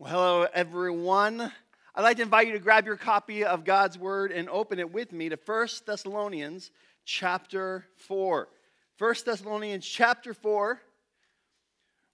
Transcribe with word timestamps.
Well, 0.00 0.12
hello, 0.12 0.46
everyone. 0.54 1.52
I'd 1.92 2.02
like 2.02 2.18
to 2.18 2.22
invite 2.22 2.46
you 2.46 2.52
to 2.52 2.60
grab 2.60 2.86
your 2.86 2.96
copy 2.96 3.44
of 3.44 3.64
God's 3.64 3.98
Word 3.98 4.30
and 4.30 4.48
open 4.48 4.78
it 4.78 4.92
with 4.92 5.10
me 5.10 5.28
to 5.28 5.36
1 5.44 5.68
Thessalonians 5.88 6.70
chapter 7.04 7.84
4. 8.06 8.48
1 8.96 9.14
Thessalonians 9.26 9.84
chapter 9.84 10.34
4. 10.34 10.80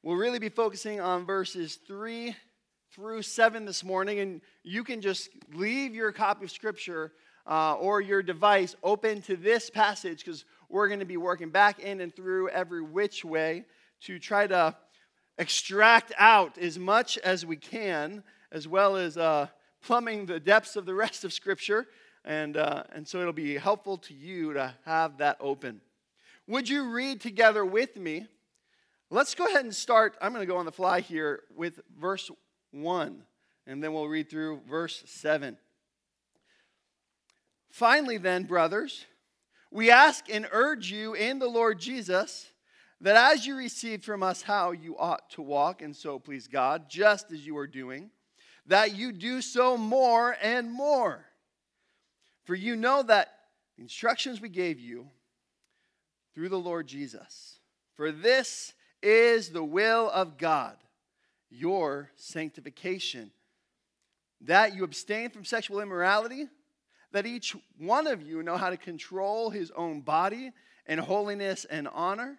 We'll 0.02 0.16
really 0.16 0.38
be 0.38 0.48
focusing 0.48 0.98
on 0.98 1.26
verses 1.26 1.78
3 1.86 2.34
through 2.94 3.20
7 3.20 3.66
this 3.66 3.85
morning, 3.85 4.19
and 4.19 4.41
you 4.62 4.82
can 4.82 5.03
just 5.03 5.29
leave 5.53 5.95
your 5.95 6.11
copy 6.11 6.46
of 6.46 6.51
Scripture 6.51 7.12
uh, 7.46 7.75
or 7.75 8.01
your 8.01 8.23
device 8.23 8.75
open 8.82 9.21
to 9.21 9.37
this 9.37 9.69
passage 9.69 10.25
because 10.25 10.46
we're 10.71 10.89
going 10.89 11.01
to 11.01 11.05
be 11.05 11.19
working 11.19 11.51
back 11.51 11.80
in 11.80 12.01
and 12.01 12.16
through 12.16 12.48
every 12.48 12.80
which 12.80 13.27
way 13.27 13.66
to 14.05 14.19
try 14.19 14.46
to 14.46 14.75
extract 15.39 16.12
out 16.19 16.59
as 16.59 16.79
much 16.79 17.19
as 17.19 17.45
we 17.45 17.57
can, 17.57 18.23
as 18.53 18.69
well 18.69 18.96
as 18.96 19.16
uh, 19.16 19.48
plumbing 19.83 20.27
the 20.27 20.41
depths 20.41 20.77
of 20.77 20.87
the 20.87 20.95
rest 21.05 21.25
of 21.25 21.33
Scripture. 21.33 21.87
And, 22.25 22.56
uh, 22.56 22.84
and 22.92 23.06
so 23.06 23.20
it'll 23.20 23.33
be 23.33 23.56
helpful 23.56 23.98
to 23.98 24.15
you 24.15 24.55
to 24.55 24.75
have 24.84 25.19
that 25.19 25.37
open. 25.41 25.80
Would 26.47 26.69
you 26.69 26.91
read 26.91 27.20
together 27.20 27.65
with 27.65 27.97
me? 27.97 28.27
Let's 29.11 29.34
go 29.34 29.47
ahead 29.47 29.65
and 29.65 29.75
start. 29.75 30.16
I'm 30.20 30.33
going 30.33 30.47
to 30.47 30.51
go 30.51 30.59
on 30.59 30.65
the 30.65 30.73
fly 30.73 31.01
here 31.01 31.42
with 31.55 31.80
verse 31.98 32.30
1, 32.73 33.23
and 33.66 33.83
then 33.83 33.92
we'll 33.92 34.09
read 34.09 34.30
through 34.30 34.61
verse 34.69 35.03
7. 35.06 35.56
Finally, 37.70 38.19
then, 38.19 38.45
brothers, 38.45 39.05
we 39.70 39.91
ask 39.91 40.30
and 40.30 40.48
urge 40.53 40.91
you 40.91 41.14
in 41.14 41.39
the 41.39 41.48
Lord 41.48 41.78
Jesus 41.78 42.51
that 43.04 43.34
as 43.34 43.46
you 43.46 43.54
received 43.54 44.02
from 44.02 44.22
us 44.22 44.40
how 44.40 44.70
you 44.70 44.96
ought 44.96 45.28
to 45.28 45.42
walk 45.42 45.82
and 45.82 45.94
so 45.94 46.18
please 46.18 46.48
God, 46.48 46.88
just 46.88 47.30
as 47.32 47.46
you 47.46 47.54
are 47.58 47.66
doing, 47.66 48.10
that 48.66 48.96
you 48.96 49.12
do 49.12 49.42
so 49.42 49.77
more 49.77 50.34
and 50.40 50.72
more. 50.72 51.27
For 52.44 52.55
you 52.55 52.77
know 52.77 53.02
that 53.02 53.28
the 53.77 53.83
instructions 53.83 54.41
we 54.41 54.48
gave 54.48 54.80
you 54.80 55.06
through 56.34 56.48
the 56.48 56.58
Lord 56.58 56.86
Jesus. 56.86 57.58
For 57.94 58.11
this 58.11 58.72
is 59.02 59.50
the 59.50 59.64
will 59.64 60.08
of 60.08 60.39
God, 60.39 60.77
your 61.50 62.11
sanctification, 62.16 63.33
that 64.41 64.74
you 64.74 64.83
abstain 64.83 65.28
from 65.28 65.44
sexual 65.44 65.80
immorality, 65.80 66.48
that 67.12 67.27
each 67.27 67.55
one 67.77 68.06
of 68.06 68.22
you 68.22 68.42
know 68.42 68.56
how 68.56 68.70
to 68.70 68.78
control 68.78 69.50
his 69.50 69.70
own 69.72 70.00
body 70.00 70.52
in 70.86 70.98
holiness 70.98 71.66
and 71.66 71.86
honor 71.92 72.39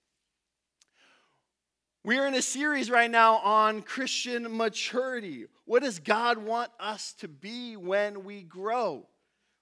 We 2.03 2.17
are 2.17 2.25
in 2.25 2.33
a 2.33 2.41
series 2.41 2.89
right 2.89 3.11
now 3.11 3.35
on 3.37 3.83
Christian 3.83 4.57
maturity. 4.57 5.45
What 5.65 5.83
does 5.83 5.99
God 5.99 6.39
want 6.39 6.71
us 6.79 7.13
to 7.19 7.27
be 7.27 7.77
when 7.77 8.23
we 8.23 8.41
grow? 8.41 9.05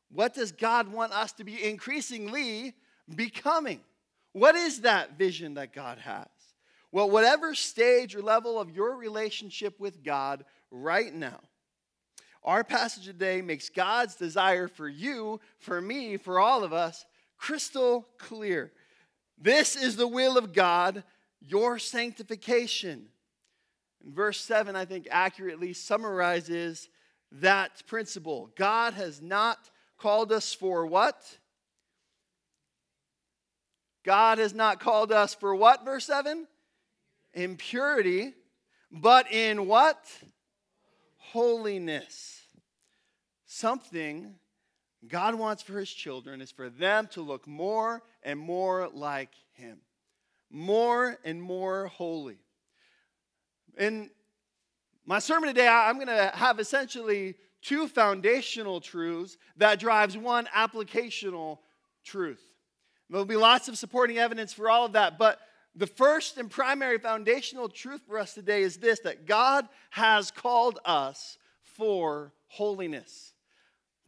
What 0.09 0.35
does 0.35 0.53
God 0.53 0.87
want 0.87 1.11
us 1.11 1.33
to 1.33 1.43
be 1.43 1.61
increasingly 1.61 2.75
becoming? 3.13 3.81
What 4.31 4.55
is 4.55 4.81
that 4.81 5.17
vision 5.17 5.55
that 5.55 5.73
God 5.73 5.97
has? 5.97 6.29
Well, 6.93 7.09
whatever 7.09 7.53
stage 7.55 8.15
or 8.15 8.21
level 8.21 8.57
of 8.57 8.71
your 8.71 8.95
relationship 8.95 9.77
with 9.77 10.01
God 10.01 10.45
right 10.71 11.13
now, 11.13 11.41
our 12.41 12.63
passage 12.63 13.03
today 13.03 13.41
makes 13.41 13.69
God's 13.69 14.15
desire 14.15 14.69
for 14.69 14.87
you, 14.87 15.41
for 15.57 15.81
me, 15.81 16.15
for 16.15 16.39
all 16.39 16.63
of 16.63 16.71
us 16.71 17.05
crystal 17.37 18.07
clear. 18.17 18.71
This 19.37 19.75
is 19.75 19.97
the 19.97 20.07
will 20.07 20.37
of 20.37 20.53
God 20.53 21.03
your 21.41 21.79
sanctification. 21.79 23.07
And 24.03 24.13
verse 24.13 24.39
7, 24.41 24.75
I 24.75 24.85
think, 24.85 25.07
accurately 25.09 25.73
summarizes 25.73 26.89
that 27.31 27.85
principle. 27.87 28.51
God 28.57 28.93
has 28.93 29.21
not 29.21 29.69
called 29.97 30.31
us 30.31 30.53
for 30.53 30.85
what? 30.85 31.37
God 34.03 34.37
has 34.37 34.53
not 34.53 34.79
called 34.79 35.11
us 35.11 35.33
for 35.33 35.53
what, 35.53 35.83
verse 35.83 36.05
7? 36.05 36.47
Impurity, 37.33 38.33
but 38.91 39.31
in 39.31 39.67
what? 39.67 40.05
Holiness. 41.17 42.41
Something 43.45 44.35
God 45.07 45.35
wants 45.35 45.61
for 45.63 45.77
his 45.79 45.89
children 45.89 46.41
is 46.41 46.51
for 46.51 46.69
them 46.69 47.07
to 47.11 47.21
look 47.21 47.47
more 47.47 48.01
and 48.23 48.39
more 48.39 48.89
like 48.93 49.31
him 49.53 49.79
more 50.49 51.17
and 51.23 51.41
more 51.41 51.87
holy. 51.87 52.37
In 53.77 54.09
my 55.05 55.19
sermon 55.19 55.47
today, 55.47 55.67
I'm 55.67 55.95
going 55.95 56.07
to 56.07 56.31
have 56.33 56.59
essentially 56.59 57.35
two 57.61 57.87
foundational 57.87 58.79
truths 58.79 59.37
that 59.57 59.79
drives 59.79 60.17
one 60.17 60.47
applicational 60.55 61.59
truth. 62.03 62.41
There'll 63.09 63.25
be 63.25 63.35
lots 63.35 63.67
of 63.67 63.77
supporting 63.77 64.17
evidence 64.17 64.53
for 64.53 64.69
all 64.69 64.85
of 64.85 64.93
that, 64.93 65.17
but 65.17 65.39
the 65.75 65.87
first 65.87 66.37
and 66.37 66.49
primary 66.49 66.97
foundational 66.97 67.69
truth 67.69 68.01
for 68.07 68.19
us 68.19 68.33
today 68.33 68.61
is 68.61 68.77
this 68.77 68.99
that 69.01 69.25
God 69.25 69.67
has 69.91 70.31
called 70.31 70.79
us 70.85 71.37
for 71.63 72.33
holiness. 72.47 73.33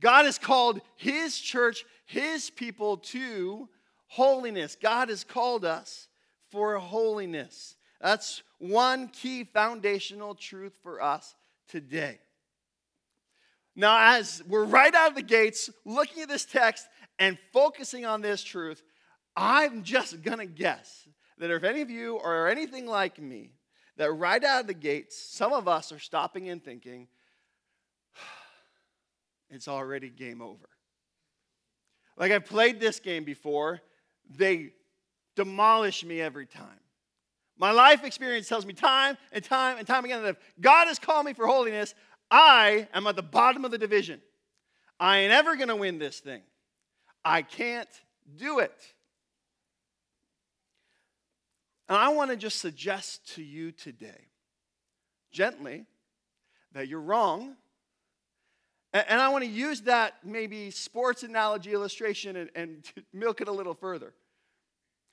God 0.02 0.26
has 0.26 0.38
called 0.38 0.82
His 0.96 1.40
church, 1.40 1.86
His 2.06 2.50
people 2.50 2.98
to 2.98 3.70
holiness. 4.08 4.76
God 4.80 5.10
has 5.10 5.24
called 5.24 5.64
us 5.64 6.08
for 6.52 6.78
holiness. 6.78 7.76
That's 8.00 8.44
one 8.60 9.08
key 9.08 9.44
foundational 9.44 10.36
truth 10.36 10.78
for 10.84 11.02
us 11.02 11.36
today. 11.68 12.20
Now, 13.76 14.18
as 14.18 14.44
we're 14.48 14.66
right 14.66 14.94
out 14.94 15.10
of 15.10 15.16
the 15.16 15.22
gates 15.22 15.70
looking 15.86 16.24
at 16.24 16.30
this 16.30 16.46
text 16.46 16.88
and 17.20 17.38
focusing 17.54 18.06
on 18.06 18.22
this 18.22 18.44
truth, 18.44 18.84
I'm 19.36 19.84
just 19.84 20.22
gonna 20.24 20.46
guess 20.46 21.08
that 21.38 21.50
if 21.50 21.64
any 21.64 21.82
of 21.82 21.90
you 21.90 22.20
are 22.20 22.48
anything 22.48 22.86
like 22.86 23.20
me, 23.20 23.52
that 23.98 24.12
right 24.12 24.44
out 24.44 24.62
of 24.62 24.68
the 24.68 24.74
gates, 24.74 25.18
some 25.18 25.54
of 25.54 25.68
us 25.68 25.92
are 25.92 26.00
stopping 26.00 26.50
and 26.50 26.64
thinking, 26.64 27.08
it's 29.50 29.68
already 29.68 30.10
game 30.10 30.42
over. 30.42 30.68
Like 32.18 32.32
I've 32.32 32.46
played 32.46 32.80
this 32.80 33.00
game 33.00 33.24
before, 33.24 33.82
they 34.30 34.74
demolish 35.36 36.04
me 36.04 36.22
every 36.22 36.46
time. 36.46 36.80
My 37.58 37.72
life 37.72 38.04
experience 38.04 38.48
tells 38.48 38.66
me 38.66 38.74
time 38.74 39.18
and 39.32 39.44
time 39.44 39.78
and 39.78 39.86
time 39.86 40.04
again 40.04 40.24
that 40.24 40.30
if 40.30 40.38
God 40.60 40.88
has 40.88 40.98
called 40.98 41.26
me 41.26 41.34
for 41.34 41.46
holiness, 41.46 41.94
I 42.30 42.88
am 42.94 43.06
at 43.08 43.16
the 43.16 43.22
bottom 43.22 43.66
of 43.66 43.72
the 43.72 43.78
division. 43.78 44.22
I 45.00 45.20
ain't 45.20 45.34
ever 45.34 45.56
going 45.56 45.68
to 45.68 45.76
win 45.76 46.00
this 46.00 46.20
thing. 46.20 46.42
I 47.24 47.42
can't 47.42 47.90
do 48.38 48.60
it. 48.60 48.74
And 51.88 51.98
I 51.98 52.10
want 52.10 52.32
to 52.32 52.38
just 52.38 52.60
suggest 52.60 53.36
to 53.36 53.44
you 53.44 53.72
today, 53.72 54.30
gently, 55.32 55.86
that 56.72 56.88
you're 56.88 57.02
wrong. 57.02 57.58
And 58.94 59.22
I 59.22 59.30
want 59.30 59.44
to 59.44 59.50
use 59.50 59.82
that 59.82 60.16
maybe 60.24 60.72
sports 60.72 61.24
analogy 61.24 61.74
illustration 61.74 62.36
and, 62.36 62.50
and 62.56 62.84
milk 63.14 63.42
it 63.42 63.48
a 63.48 63.52
little 63.52 63.74
further. 63.74 64.14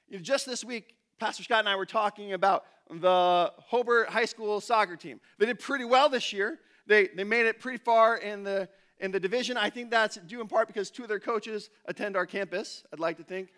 You 0.09 0.17
know, 0.17 0.23
just 0.23 0.47
this 0.47 0.65
week, 0.65 0.95
Pastor 1.19 1.43
Scott 1.43 1.61
and 1.61 1.69
I 1.69 1.77
were 1.77 1.85
talking 1.85 2.33
about 2.33 2.65
the 2.91 3.53
Hobart 3.59 4.09
High 4.09 4.25
School 4.25 4.59
soccer 4.61 4.97
team. 4.97 5.21
They 5.39 5.45
did 5.45 5.59
pretty 5.59 5.85
well 5.85 6.09
this 6.09 6.33
year. 6.33 6.59
They, 6.87 7.09
they 7.09 7.25
made 7.25 7.45
it 7.45 7.61
pretty 7.61 7.77
far 7.77 8.17
in 8.17 8.43
the, 8.43 8.71
in 9.01 9.11
the 9.11 9.21
division. 9.21 9.59
I 9.59 9.69
think 9.69 9.91
that's 9.91 10.17
due 10.17 10.41
in 10.41 10.49
part 10.49 10.67
because 10.67 10.91
two 10.91 11.03
of 11.03 11.11
their 11.11 11.21
coaches 11.21 11.69
attend 11.85 12.17
our 12.17 12.25
campus, 12.25 12.85
I'd 12.91 13.01
like 13.01 13.19
to 13.19 13.23
think. 13.23 13.51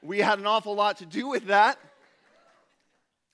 We 0.00 0.18
had 0.18 0.38
an 0.38 0.46
awful 0.46 0.76
lot 0.76 0.98
to 0.98 1.06
do 1.06 1.26
with 1.26 1.46
that. 1.46 1.78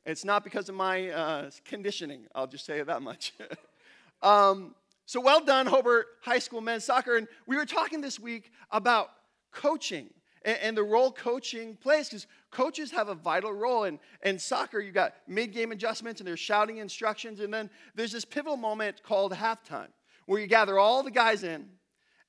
It's 0.06 0.24
not 0.24 0.42
because 0.42 0.70
of 0.70 0.74
my 0.74 1.10
uh, 1.10 1.50
conditioning, 1.66 2.22
I'll 2.34 2.46
just 2.46 2.64
say 2.64 2.78
it 2.78 2.86
that 2.86 3.02
much. 3.02 3.34
um, 4.22 4.74
so 5.04 5.20
well 5.20 5.44
done, 5.44 5.66
Hobart 5.66 6.06
High 6.22 6.38
School 6.38 6.62
men's 6.62 6.84
soccer. 6.84 7.16
And 7.16 7.28
we 7.46 7.56
were 7.56 7.66
talking 7.66 8.00
this 8.00 8.18
week 8.18 8.50
about 8.70 9.10
coaching 9.52 10.08
and, 10.42 10.58
and 10.58 10.76
the 10.76 10.82
role 10.82 11.12
coaching 11.12 11.76
plays 11.76 12.08
because 12.08 12.26
coaches 12.50 12.90
have 12.90 13.08
a 13.08 13.14
vital 13.14 13.52
role. 13.52 13.84
In, 13.84 13.98
in 14.24 14.38
soccer, 14.38 14.80
you've 14.80 14.94
got 14.94 15.14
mid 15.26 15.52
game 15.52 15.72
adjustments 15.72 16.20
and 16.20 16.28
they're 16.28 16.36
shouting 16.36 16.78
instructions. 16.78 17.40
And 17.40 17.52
then 17.52 17.70
there's 17.94 18.12
this 18.12 18.24
pivotal 18.24 18.56
moment 18.56 19.02
called 19.02 19.32
halftime 19.32 19.88
where 20.26 20.40
you 20.40 20.46
gather 20.46 20.78
all 20.78 21.02
the 21.02 21.10
guys 21.10 21.42
in 21.42 21.68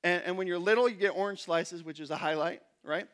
And, 0.04 0.24
and 0.26 0.38
when 0.38 0.48
you're 0.48 0.60
little, 0.60 0.90
you 0.90 0.96
get 0.96 1.10
orange 1.16 1.42
slices, 1.42 1.84
which 1.84 2.00
is 2.00 2.10
a 2.10 2.16
highlight, 2.16 2.62
right? 2.84 3.08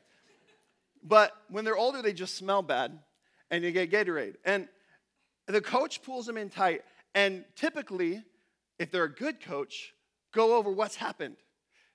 But 1.04 1.34
when 1.50 1.66
they're 1.66 1.78
older, 1.78 2.02
they 2.02 2.14
just 2.14 2.36
smell 2.36 2.62
bad, 2.62 2.98
and 3.52 3.64
you 3.64 3.72
get 3.72 3.92
Gatorade. 3.92 4.36
And 4.46 4.68
the 5.48 5.62
coach 5.62 6.02
pulls 6.02 6.26
them 6.26 6.38
in 6.38 6.50
tight, 6.50 6.82
and 7.14 7.46
typically, 7.56 8.24
if 8.80 8.92
they're 8.92 9.06
a 9.06 9.14
good 9.14 9.42
coach, 9.42 9.94
go 10.34 10.56
over 10.56 10.72
what's 10.72 10.96
happened. 10.96 11.38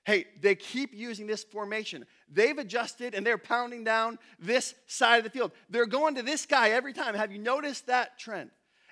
Hey, 0.05 0.25
they 0.41 0.55
keep 0.55 0.93
using 0.93 1.27
this 1.27 1.43
formation. 1.43 2.05
They've 2.29 2.57
adjusted 2.57 3.15
and 3.15 3.25
they're 3.25 3.37
pounding 3.37 3.83
down 3.83 4.19
this 4.37 4.75
side 4.85 5.19
of 5.19 5.23
the 5.23 5.29
field. 5.29 5.51
They're 5.69 5.85
going 5.85 6.15
to 6.15 6.23
this 6.23 6.45
guy 6.45 6.69
every 6.71 6.91
time. 6.91 7.15
Have 7.15 7.31
you 7.31 7.39
noticed 7.39 7.87
that 7.87 8.19
trend? 8.19 8.51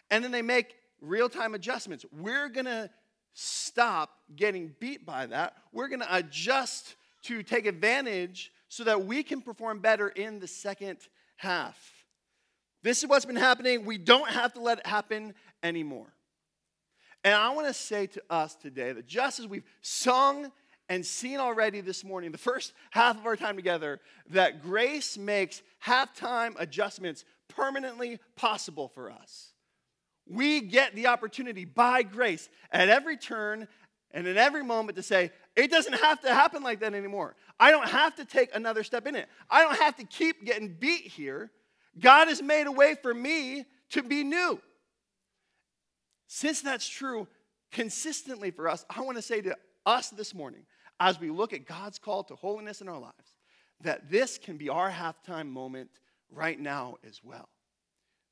And 0.10 0.24
then 0.24 0.31
they 0.31 0.42
make 0.42 0.75
real 1.02 1.28
time 1.28 1.54
adjustments. 1.54 2.06
We're 2.12 2.48
going 2.48 2.66
to 2.66 2.90
stop 3.34 4.12
getting 4.36 4.74
beat 4.80 5.06
by 5.06 5.25
that. 5.25 5.56
We're 5.74 5.90
going 5.90 6.02
to 6.02 6.16
adjust 6.16 6.96
to 7.24 7.44
take 7.44 7.66
advantage 7.66 8.52
so 8.69 8.86
that 8.86 9.06
we 9.06 9.22
can 9.22 9.42
perform 9.42 9.80
better 9.80 10.08
in 10.08 10.40
the 10.40 10.48
second 10.48 10.98
half. 11.36 11.78
This 12.84 13.04
is 13.04 13.10
what's 13.10 13.25
been 13.25 13.36
happening. 13.36 13.86
We 13.86 13.98
don't 13.98 14.30
have 14.30 14.54
to 14.54 14.62
let 14.62 14.80
it 14.80 14.88
happen 14.88 15.34
anymore. 15.62 16.08
And 17.24 17.36
I 17.36 17.50
want 17.50 17.68
to 17.68 17.74
say 17.74 18.08
to 18.08 18.24
us 18.30 18.56
today 18.56 18.94
that 18.94 19.06
just 19.06 19.40
as 19.40 19.48
we've 19.48 19.66
sung 19.81 20.52
and 20.92 21.06
seen 21.06 21.40
already 21.40 21.80
this 21.80 22.04
morning, 22.04 22.34
the 22.34 22.38
first 22.38 22.74
half 22.90 23.18
of 23.18 23.26
our 23.26 23.38
time 23.38 23.56
together, 23.56 24.02
that 24.30 24.62
grace 24.62 25.18
makes 25.18 25.62
halftime 25.86 26.54
adjustments 26.60 27.24
permanently 27.48 28.20
possible 28.36 28.90
for 28.90 29.10
us. 29.10 29.54
We 30.28 30.60
get 30.60 30.94
the 30.94 31.08
opportunity 31.08 31.64
by 31.64 32.04
grace 32.04 32.50
at 32.74 32.90
every 32.90 33.16
turn 33.16 33.70
and 34.12 34.28
in 34.28 34.36
every 34.36 34.66
moment 34.66 34.98
to 34.98 35.02
say, 35.02 35.32
it 35.56 35.72
doesn't 35.72 35.94
have 35.94 36.20
to 36.24 36.34
happen 36.34 36.62
like 36.62 36.82
that 36.82 36.94
anymore. 36.94 37.38
I 37.58 37.72
don't 37.72 37.88
have 37.88 38.18
to 38.18 38.26
take 38.26 38.54
another 38.54 38.84
step 38.84 39.08
in 39.08 39.16
it. 39.16 39.30
I 39.50 39.64
don't 39.64 39.80
have 39.80 39.96
to 39.96 40.04
keep 40.04 40.44
getting 40.44 40.76
beat 40.78 41.08
here. 41.08 41.52
God 41.98 42.28
has 42.28 42.42
made 42.42 42.68
a 42.68 42.72
way 42.72 42.96
for 43.02 43.14
me 43.14 43.64
to 43.92 44.04
be 44.04 44.26
new. 44.26 44.60
Since 46.28 46.62
that's 46.62 46.90
true 46.90 47.30
consistently 47.72 48.52
for 48.52 48.68
us, 48.68 48.86
I 48.90 49.00
want 49.00 49.16
to 49.16 49.22
say 49.22 49.40
to 49.40 49.56
us 49.86 50.10
this 50.10 50.34
morning, 50.34 50.64
as 51.01 51.19
we 51.19 51.31
look 51.31 51.51
at 51.51 51.65
God's 51.65 51.98
call 51.98 52.24
to 52.25 52.36
holiness 52.36 52.80
in 52.80 52.88
our 52.88 53.00
lives, 53.00 53.33
that 53.81 54.12
this 54.12 54.38
can 54.38 54.56
be 54.56 54.69
our 54.69 54.92
halftime 54.92 55.48
moment 55.50 55.89
right 56.30 56.59
now 56.59 56.98
as 57.06 57.21
well. 57.24 57.50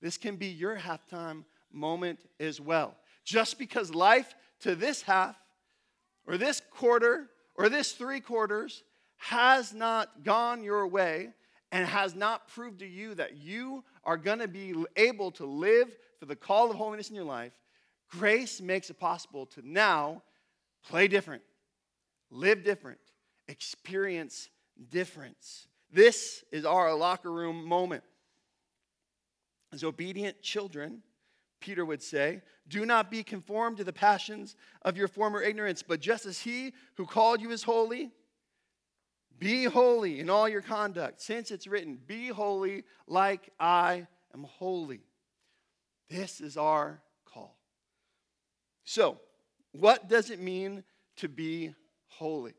This 0.03 0.17
can 0.17 0.35
be 0.35 0.45
your 0.45 0.77
halftime 0.77 1.45
moment 1.73 2.19
as 2.39 2.61
well. 2.61 2.95
Just 3.25 3.57
because 3.57 3.93
life 3.93 4.35
to 4.61 4.75
this 4.75 5.01
half, 5.01 5.35
or 6.27 6.37
this 6.37 6.61
quarter, 6.69 7.31
or 7.55 7.69
this 7.69 7.93
three 7.93 8.19
quarters 8.19 8.83
has 9.17 9.73
not 9.73 10.23
gone 10.23 10.63
your 10.63 10.85
way 10.85 11.29
and 11.71 11.87
has 11.87 12.13
not 12.13 12.47
proved 12.49 12.79
to 12.79 12.87
you 12.87 13.15
that 13.15 13.35
you 13.35 13.83
are 14.03 14.15
going 14.15 14.39
to 14.39 14.47
be 14.47 14.75
able 14.95 15.31
to 15.31 15.45
live 15.45 15.97
for 16.19 16.27
the 16.27 16.35
call 16.35 16.69
of 16.69 16.75
holiness 16.77 17.09
in 17.09 17.15
your 17.15 17.25
life, 17.25 17.53
Grace 18.11 18.61
makes 18.61 18.91
it 18.91 18.99
possible 18.99 19.47
to 19.47 19.67
now 19.67 20.21
play 20.87 21.07
different, 21.07 21.41
live 22.31 22.63
different, 22.63 22.99
experience 23.47 24.49
difference. 24.89 25.67
This 25.91 26.43
is 26.51 26.65
our 26.65 26.93
locker 26.93 27.31
room 27.31 27.65
moment. 27.65 28.03
As 29.71 29.83
obedient 29.83 30.41
children, 30.41 31.01
Peter 31.59 31.85
would 31.85 32.01
say, 32.01 32.41
Do 32.67 32.85
not 32.85 33.11
be 33.11 33.23
conformed 33.23 33.77
to 33.77 33.83
the 33.83 33.93
passions 33.93 34.55
of 34.83 34.97
your 34.97 35.07
former 35.07 35.41
ignorance, 35.41 35.83
but 35.83 35.99
just 35.99 36.25
as 36.25 36.39
he 36.39 36.73
who 36.95 37.05
called 37.05 37.41
you 37.41 37.51
is 37.51 37.63
holy, 37.63 38.11
be 39.37 39.65
holy 39.65 40.19
in 40.19 40.29
all 40.29 40.49
your 40.49 40.61
conduct, 40.61 41.21
since 41.21 41.51
it's 41.51 41.67
written, 41.67 41.97
Be 42.05 42.27
holy 42.27 42.83
like 43.07 43.49
I 43.59 44.07
am 44.33 44.43
holy. 44.43 45.01
This 46.09 46.41
is 46.41 46.57
our 46.57 47.01
call. 47.25 47.57
so, 48.83 49.19
what 49.71 50.09
does 50.09 50.31
it 50.31 50.39
mean 50.39 50.83
to 51.17 51.29
be 51.29 51.75
holy? 52.09 52.53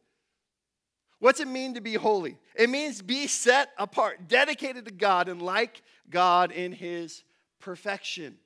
What's 1.18 1.40
it 1.40 1.48
mean 1.48 1.74
to 1.74 1.80
be 1.80 1.94
holy? 1.94 2.38
It 2.54 2.70
means 2.70 3.02
be 3.02 3.26
set 3.26 3.70
apart, 3.78 4.26
dedicated 4.26 4.86
to 4.86 4.90
God, 4.90 5.28
and 5.28 5.42
like 5.42 5.82
God 6.08 6.50
in 6.50 6.72
His 6.72 7.22
perfection. 7.60 8.38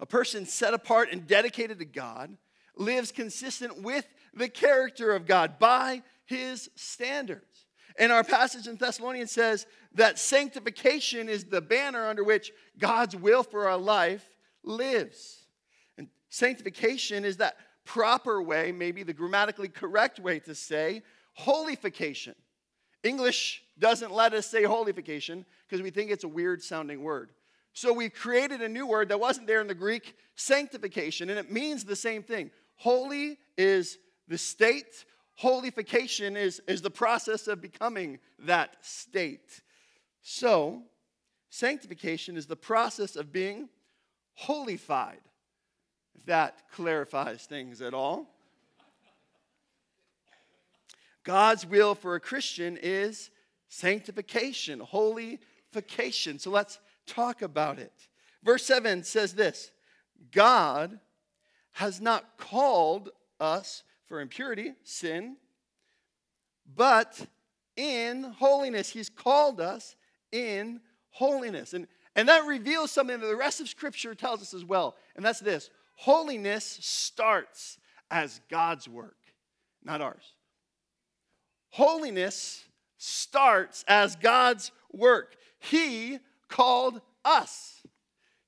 A 0.00 0.06
person 0.06 0.44
set 0.44 0.74
apart 0.74 1.08
and 1.12 1.26
dedicated 1.26 1.78
to 1.78 1.86
God 1.86 2.36
lives 2.76 3.10
consistent 3.10 3.82
with 3.82 4.06
the 4.34 4.48
character 4.48 5.12
of 5.12 5.26
God 5.26 5.58
by 5.58 6.02
His 6.26 6.68
standards. 6.74 7.66
And 7.98 8.12
our 8.12 8.24
passage 8.24 8.66
in 8.66 8.76
Thessalonians 8.76 9.30
says 9.30 9.66
that 9.94 10.18
sanctification 10.18 11.28
is 11.28 11.44
the 11.44 11.60
banner 11.60 12.06
under 12.06 12.24
which 12.24 12.52
God's 12.78 13.14
will 13.14 13.44
for 13.44 13.68
our 13.68 13.78
life 13.78 14.28
lives. 14.64 15.46
And 15.96 16.08
sanctification 16.28 17.24
is 17.24 17.36
that 17.36 17.56
proper 17.84 18.42
way, 18.42 18.72
maybe 18.72 19.02
the 19.02 19.12
grammatically 19.12 19.68
correct 19.68 20.18
way 20.18 20.38
to 20.40 20.54
say 20.54 21.02
holification. 21.34 22.34
English 23.02 23.62
doesn't 23.78 24.12
let 24.12 24.32
us 24.32 24.46
say 24.46 24.64
holification 24.64 25.44
because 25.68 25.82
we 25.82 25.90
think 25.90 26.10
it's 26.10 26.24
a 26.24 26.28
weird 26.28 26.62
sounding 26.62 27.02
word. 27.02 27.30
So 27.72 27.92
we've 27.92 28.14
created 28.14 28.62
a 28.62 28.68
new 28.68 28.86
word 28.86 29.08
that 29.08 29.20
wasn't 29.20 29.46
there 29.46 29.60
in 29.60 29.66
the 29.66 29.74
Greek, 29.74 30.14
sanctification, 30.36 31.28
and 31.28 31.38
it 31.38 31.50
means 31.50 31.84
the 31.84 31.96
same 31.96 32.22
thing. 32.22 32.50
Holy 32.76 33.36
is 33.58 33.98
the 34.28 34.38
state, 34.38 35.04
holification 35.34 36.36
is, 36.36 36.62
is 36.68 36.82
the 36.82 36.90
process 36.90 37.48
of 37.48 37.60
becoming 37.60 38.20
that 38.38 38.76
state. 38.80 39.60
So, 40.22 40.82
sanctification 41.50 42.36
is 42.36 42.46
the 42.46 42.56
process 42.56 43.16
of 43.16 43.32
being 43.32 43.68
holified 44.34 45.20
if 46.14 46.26
that 46.26 46.70
clarifies 46.72 47.44
things 47.44 47.80
at 47.80 47.94
all. 47.94 48.28
God's 51.24 51.66
will 51.66 51.94
for 51.94 52.14
a 52.14 52.20
Christian 52.20 52.78
is 52.80 53.30
sanctification, 53.68 54.80
holification. 54.80 56.38
So 56.38 56.50
let's 56.50 56.78
talk 57.06 57.42
about 57.42 57.78
it. 57.78 57.92
Verse 58.42 58.64
7 58.64 59.02
says 59.02 59.34
this 59.34 59.72
God 60.30 61.00
has 61.72 62.00
not 62.00 62.38
called 62.38 63.10
us 63.40 63.82
for 64.04 64.20
impurity, 64.20 64.74
sin, 64.84 65.36
but 66.76 67.26
in 67.76 68.22
holiness. 68.22 68.90
He's 68.90 69.08
called 69.08 69.60
us 69.60 69.96
in 70.30 70.80
holiness. 71.10 71.74
And, 71.74 71.86
and 72.14 72.28
that 72.28 72.44
reveals 72.44 72.90
something 72.90 73.18
that 73.18 73.26
the 73.26 73.36
rest 73.36 73.60
of 73.60 73.68
Scripture 73.68 74.14
tells 74.14 74.42
us 74.42 74.54
as 74.54 74.64
well, 74.64 74.96
and 75.16 75.24
that's 75.24 75.40
this 75.40 75.70
Holiness 75.94 76.78
starts 76.80 77.78
as 78.10 78.40
God's 78.50 78.88
work, 78.88 79.16
not 79.82 80.00
ours. 80.00 80.34
Holiness 81.70 82.64
starts 82.98 83.84
as 83.88 84.16
God's 84.16 84.70
work. 84.92 85.36
He 85.58 86.18
called 86.48 87.00
us. 87.24 87.82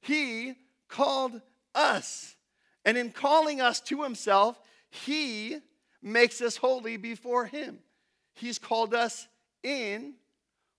He 0.00 0.54
called 0.88 1.40
us. 1.74 2.36
And 2.84 2.96
in 2.96 3.10
calling 3.10 3.60
us 3.60 3.80
to 3.82 4.02
Himself, 4.02 4.60
He 4.90 5.56
makes 6.02 6.40
us 6.40 6.56
holy 6.56 6.96
before 6.96 7.46
Him. 7.46 7.80
He's 8.34 8.58
called 8.58 8.94
us 8.94 9.26
in 9.62 10.14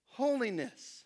holiness. 0.06 1.04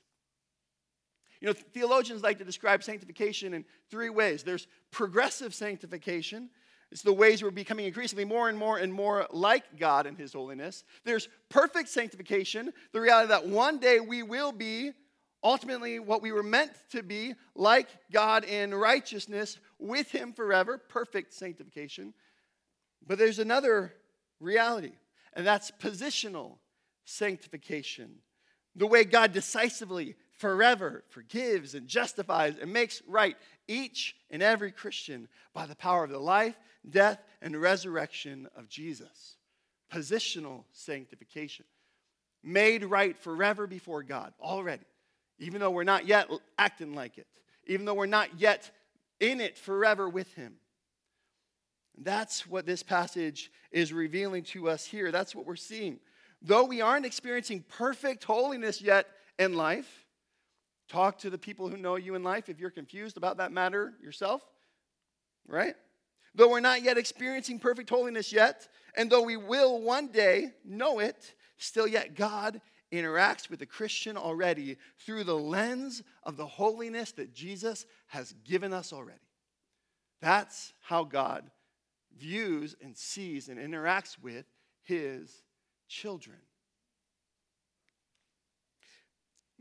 You 1.42 1.48
know, 1.48 1.54
theologians 1.54 2.22
like 2.22 2.38
to 2.38 2.46
describe 2.46 2.84
sanctification 2.84 3.54
in 3.56 3.66
three 3.90 4.10
ways 4.10 4.44
there's 4.44 4.68
progressive 4.92 5.54
sanctification. 5.54 6.50
It's 6.92 7.02
the 7.02 7.14
ways 7.14 7.42
we're 7.42 7.52
becoming 7.52 7.86
increasingly 7.86 8.26
more 8.26 8.50
and 8.50 8.58
more 8.58 8.78
and 8.78 8.94
more 8.94 9.26
like 9.32 9.80
God 9.80 10.06
in 10.06 10.16
His 10.16 10.34
holiness. 10.34 10.84
There's 11.04 11.30
perfect 11.50 11.90
sanctification, 11.90 12.72
the 12.92 13.02
reality 13.02 13.30
that 13.30 13.48
one 13.48 13.80
day 13.80 14.00
we 14.00 14.24
will 14.24 14.52
be 14.52 14.92
ultimately 15.44 16.00
what 16.00 16.22
we 16.22 16.32
were 16.32 16.44
meant 16.44 16.72
to 16.92 17.02
be, 17.02 17.34
like 17.56 17.88
God 18.12 18.44
in 18.44 18.76
righteousness 18.76 19.58
with 19.80 20.12
Him 20.12 20.34
forever, 20.34 20.78
perfect 20.78 21.34
sanctification. 21.34 22.14
But 23.08 23.18
there's 23.18 23.40
another 23.40 23.94
reality, 24.40 24.92
and 25.34 25.48
that's 25.48 25.72
positional 25.72 26.58
sanctification. 27.06 28.16
The 28.76 28.88
way 28.88 29.04
God 29.06 29.34
decisively 29.34 30.16
forever 30.42 31.04
forgives 31.10 31.76
and 31.76 31.88
justifies 31.88 32.58
and 32.60 32.74
makes 32.74 33.04
right 33.08 33.38
each 33.68 34.16
and 34.32 34.42
every 34.42 34.72
Christian 34.72 35.28
by 35.54 35.68
the 35.68 35.76
power 35.76 36.04
of 36.04 36.10
the 36.10 36.20
life, 36.20 36.58
death, 36.90 37.24
and 37.44 37.56
resurrection 37.56 38.50
of 38.58 38.68
Jesus. 38.68 39.38
Positional 39.94 40.64
sanctification. 40.72 41.66
Made 42.44 42.84
right 42.84 43.16
forever 43.16 43.68
before 43.68 44.02
God 44.02 44.34
already, 44.42 44.86
even 45.38 45.62
though 45.62 45.70
we're 45.70 45.84
not 45.84 46.08
yet 46.08 46.28
acting 46.58 46.96
like 46.96 47.20
it, 47.20 47.28
even 47.68 47.86
though 47.86 47.94
we're 47.94 48.08
not 48.08 48.40
yet 48.40 48.72
in 49.20 49.40
it 49.40 49.60
forever 49.60 50.10
with 50.10 50.34
Him. 50.34 50.56
That's 52.00 52.48
what 52.48 52.66
this 52.66 52.82
passage 52.82 53.52
is 53.72 53.94
revealing 53.94 54.42
to 54.46 54.70
us 54.70 54.86
here. 54.86 55.12
That's 55.12 55.36
what 55.36 55.46
we're 55.46 55.56
seeing. 55.56 56.00
Though 56.42 56.66
we 56.66 56.82
aren't 56.82 57.06
experiencing 57.06 57.64
perfect 57.70 58.24
holiness 58.24 58.82
yet 58.82 59.06
in 59.38 59.54
life, 59.54 60.01
talk 60.92 61.18
to 61.20 61.30
the 61.30 61.38
people 61.38 61.70
who 61.70 61.78
know 61.78 61.96
you 61.96 62.16
in 62.16 62.24
life 62.24 62.50
if 62.50 62.60
you're 62.60 62.70
confused 62.70 63.18
about 63.18 63.38
that 63.38 63.52
matter 63.52 63.94
yourself, 64.04 64.42
right? 65.48 65.76
Though 66.36 66.50
we're 66.50 66.60
not 66.60 66.84
yet 66.84 66.98
experiencing 66.98 67.60
perfect 67.60 67.90
holiness 67.90 68.32
yet, 68.32 68.68
and 68.96 69.10
though 69.10 69.24
we 69.24 69.38
will 69.38 69.82
one 69.82 70.08
day 70.08 70.52
know 70.66 71.00
it, 71.00 71.34
still 71.58 71.88
yet 71.88 72.16
God 72.16 72.62
interacts 72.92 73.50
with 73.50 73.60
the 73.60 73.66
Christian 73.66 74.18
already 74.18 74.78
through 75.06 75.24
the 75.24 75.38
lens 75.38 76.04
of 76.24 76.36
the 76.36 76.46
holiness 76.46 77.14
that 77.14 77.34
Jesus 77.34 77.86
has 78.08 78.34
given 78.44 78.74
us 78.74 78.92
already. 78.92 79.20
That's 80.22 80.74
how 80.82 81.06
God 81.06 81.50
views 82.18 82.76
and 82.82 82.96
sees 82.98 83.48
and 83.48 83.58
interacts 83.58 84.22
with 84.22 84.46
his 84.84 85.44
children. 85.88 86.38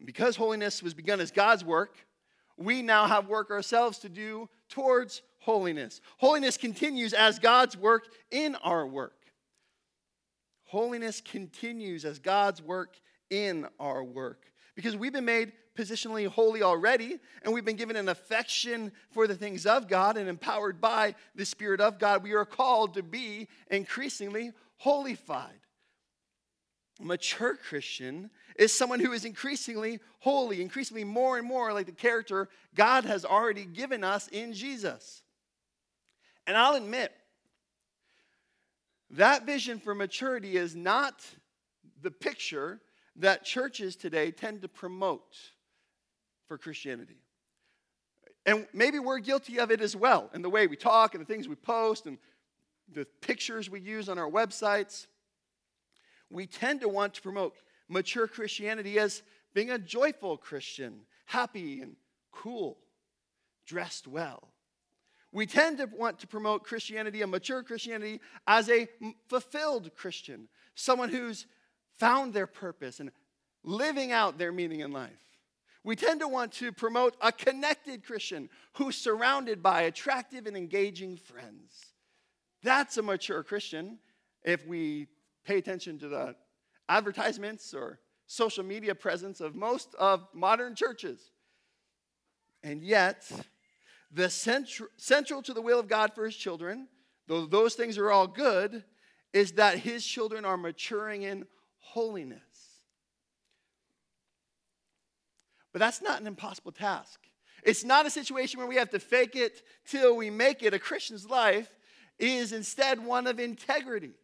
Because 0.04 0.36
holiness 0.36 0.82
was 0.82 0.94
begun 0.94 1.20
as 1.20 1.30
God's 1.30 1.64
work, 1.64 1.96
we 2.56 2.82
now 2.82 3.06
have 3.06 3.28
work 3.28 3.50
ourselves 3.50 3.98
to 4.00 4.08
do 4.08 4.48
towards 4.68 5.22
holiness. 5.38 6.00
Holiness 6.18 6.56
continues 6.56 7.12
as 7.12 7.38
God's 7.38 7.76
work 7.76 8.06
in 8.30 8.56
our 8.56 8.86
work. 8.86 9.14
Holiness 10.64 11.20
continues 11.20 12.04
as 12.04 12.18
God's 12.18 12.62
work 12.62 12.96
in 13.28 13.66
our 13.78 14.04
work 14.04 14.50
because 14.74 14.96
we've 14.96 15.12
been 15.12 15.24
made 15.24 15.52
positionally 15.76 16.26
holy 16.26 16.62
already, 16.62 17.18
and 17.42 17.52
we've 17.54 17.64
been 17.64 17.76
given 17.76 17.96
an 17.96 18.08
affection 18.08 18.92
for 19.10 19.26
the 19.26 19.34
things 19.34 19.66
of 19.66 19.88
God 19.88 20.16
and 20.16 20.28
empowered 20.28 20.80
by 20.80 21.14
the 21.34 21.44
Spirit 21.44 21.80
of 21.80 21.98
God. 21.98 22.22
We 22.22 22.32
are 22.32 22.44
called 22.44 22.94
to 22.94 23.02
be 23.02 23.48
increasingly 23.70 24.52
holified. 24.76 25.60
A 27.00 27.04
mature 27.04 27.56
Christian 27.56 28.30
is 28.60 28.74
someone 28.74 29.00
who 29.00 29.12
is 29.12 29.24
increasingly 29.24 30.00
holy, 30.18 30.60
increasingly 30.60 31.02
more 31.02 31.38
and 31.38 31.48
more 31.48 31.72
like 31.72 31.86
the 31.86 31.92
character 31.92 32.46
God 32.74 33.06
has 33.06 33.24
already 33.24 33.64
given 33.64 34.04
us 34.04 34.28
in 34.28 34.52
Jesus. 34.52 35.22
And 36.46 36.58
I'll 36.58 36.74
admit, 36.74 37.10
that 39.12 39.46
vision 39.46 39.80
for 39.80 39.94
maturity 39.94 40.58
is 40.58 40.76
not 40.76 41.24
the 42.02 42.10
picture 42.10 42.80
that 43.16 43.46
churches 43.46 43.96
today 43.96 44.30
tend 44.30 44.60
to 44.60 44.68
promote 44.68 45.36
for 46.46 46.58
Christianity. 46.58 47.16
And 48.44 48.66
maybe 48.74 48.98
we're 48.98 49.20
guilty 49.20 49.58
of 49.58 49.70
it 49.70 49.80
as 49.80 49.96
well 49.96 50.28
in 50.34 50.42
the 50.42 50.50
way 50.50 50.66
we 50.66 50.76
talk 50.76 51.14
and 51.14 51.22
the 51.22 51.26
things 51.26 51.48
we 51.48 51.54
post 51.54 52.04
and 52.04 52.18
the 52.92 53.06
pictures 53.22 53.70
we 53.70 53.80
use 53.80 54.10
on 54.10 54.18
our 54.18 54.30
websites. 54.30 55.06
We 56.28 56.46
tend 56.46 56.82
to 56.82 56.88
want 56.90 57.14
to 57.14 57.22
promote 57.22 57.54
mature 57.90 58.26
Christianity 58.26 58.98
as 58.98 59.22
being 59.52 59.70
a 59.70 59.78
joyful 59.78 60.36
Christian, 60.36 61.00
happy 61.26 61.80
and 61.80 61.96
cool, 62.32 62.78
dressed 63.66 64.06
well. 64.06 64.48
We 65.32 65.46
tend 65.46 65.78
to 65.78 65.86
want 65.86 66.20
to 66.20 66.26
promote 66.26 66.64
Christianity, 66.64 67.22
a 67.22 67.26
mature 67.26 67.62
Christianity, 67.62 68.20
as 68.46 68.68
a 68.68 68.88
fulfilled 69.28 69.94
Christian, 69.94 70.48
someone 70.74 71.08
who's 71.08 71.46
found 71.98 72.32
their 72.32 72.46
purpose 72.46 73.00
and 73.00 73.10
living 73.62 74.10
out 74.10 74.38
their 74.38 74.52
meaning 74.52 74.80
in 74.80 74.92
life. 74.92 75.10
We 75.84 75.96
tend 75.96 76.20
to 76.20 76.28
want 76.28 76.52
to 76.54 76.72
promote 76.72 77.16
a 77.20 77.32
connected 77.32 78.04
Christian 78.04 78.48
who's 78.74 78.96
surrounded 78.96 79.62
by 79.62 79.82
attractive 79.82 80.46
and 80.46 80.56
engaging 80.56 81.16
friends. 81.16 81.86
That's 82.62 82.98
a 82.98 83.02
mature 83.02 83.42
Christian 83.42 83.98
if 84.42 84.66
we 84.66 85.06
pay 85.44 85.58
attention 85.58 85.98
to 86.00 86.08
the 86.08 86.36
advertisements 86.90 87.72
or 87.72 88.00
social 88.26 88.64
media 88.64 88.94
presence 88.94 89.40
of 89.40 89.54
most 89.54 89.94
of 89.94 90.26
modern 90.34 90.74
churches. 90.74 91.30
And 92.62 92.82
yet, 92.82 93.30
the 94.12 94.28
central, 94.28 94.88
central 94.96 95.40
to 95.42 95.54
the 95.54 95.62
will 95.62 95.78
of 95.78 95.88
God 95.88 96.12
for 96.14 96.26
his 96.26 96.36
children, 96.36 96.88
though 97.28 97.46
those 97.46 97.74
things 97.74 97.96
are 97.96 98.10
all 98.10 98.26
good, 98.26 98.84
is 99.32 99.52
that 99.52 99.78
his 99.78 100.04
children 100.04 100.44
are 100.44 100.56
maturing 100.56 101.22
in 101.22 101.46
holiness. 101.78 102.40
But 105.72 105.78
that's 105.78 106.02
not 106.02 106.20
an 106.20 106.26
impossible 106.26 106.72
task. 106.72 107.20
It's 107.62 107.84
not 107.84 108.06
a 108.06 108.10
situation 108.10 108.58
where 108.58 108.66
we 108.66 108.76
have 108.76 108.90
to 108.90 108.98
fake 108.98 109.36
it 109.36 109.62
till 109.86 110.16
we 110.16 110.28
make 110.28 110.62
it. 110.62 110.74
A 110.74 110.78
Christian's 110.78 111.28
life 111.28 111.72
is 112.18 112.52
instead 112.52 113.04
one 113.04 113.28
of 113.28 113.38
integrity. 113.38 114.14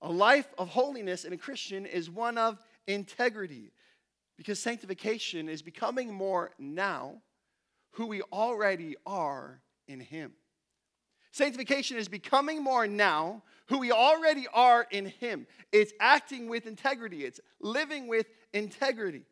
A 0.00 0.10
life 0.10 0.48
of 0.56 0.68
holiness 0.68 1.24
in 1.24 1.32
a 1.32 1.36
Christian 1.36 1.86
is 1.86 2.08
one 2.08 2.38
of 2.38 2.58
integrity 2.86 3.72
because 4.36 4.60
sanctification 4.60 5.48
is 5.48 5.62
becoming 5.62 6.12
more 6.12 6.52
now 6.58 7.20
who 7.92 8.06
we 8.06 8.22
already 8.32 8.96
are 9.04 9.60
in 9.88 10.00
Him. 10.00 10.32
Sanctification 11.32 11.96
is 11.96 12.08
becoming 12.08 12.62
more 12.62 12.86
now 12.86 13.42
who 13.66 13.78
we 13.78 13.92
already 13.92 14.46
are 14.52 14.86
in 14.90 15.06
Him. 15.06 15.46
It's 15.72 15.92
acting 16.00 16.48
with 16.48 16.66
integrity, 16.66 17.24
it's 17.24 17.40
living 17.60 18.06
with 18.06 18.26
integrity. 18.52 19.24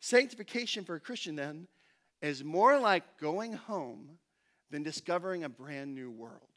Sanctification 0.00 0.84
for 0.84 0.94
a 0.94 1.00
Christian, 1.00 1.34
then, 1.34 1.66
is 2.22 2.44
more 2.44 2.78
like 2.78 3.18
going 3.18 3.54
home 3.54 4.18
than 4.70 4.82
discovering 4.82 5.44
a 5.44 5.48
brand 5.48 5.94
new 5.94 6.10
world. 6.10 6.53